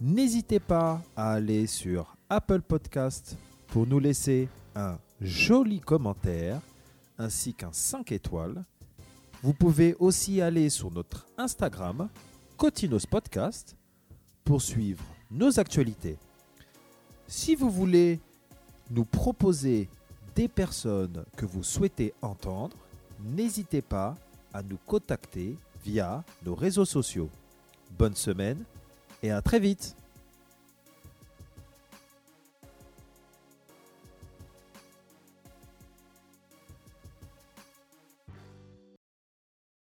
[0.00, 6.62] N'hésitez pas à aller sur Apple Podcast pour nous laisser un joli commentaire
[7.18, 8.64] ainsi qu'un 5 étoiles.
[9.42, 12.08] Vous pouvez aussi aller sur notre Instagram,
[12.56, 13.76] Cotinos Podcast,
[14.44, 16.16] pour suivre nos actualités.
[17.28, 18.18] Si vous voulez
[18.90, 19.90] nous proposer
[20.34, 22.78] des personnes que vous souhaitez entendre,
[23.22, 24.16] n'hésitez pas
[24.54, 25.54] à nous contacter
[25.84, 27.28] via nos réseaux sociaux.
[27.98, 28.64] Bonne semaine
[29.22, 29.94] et à très vite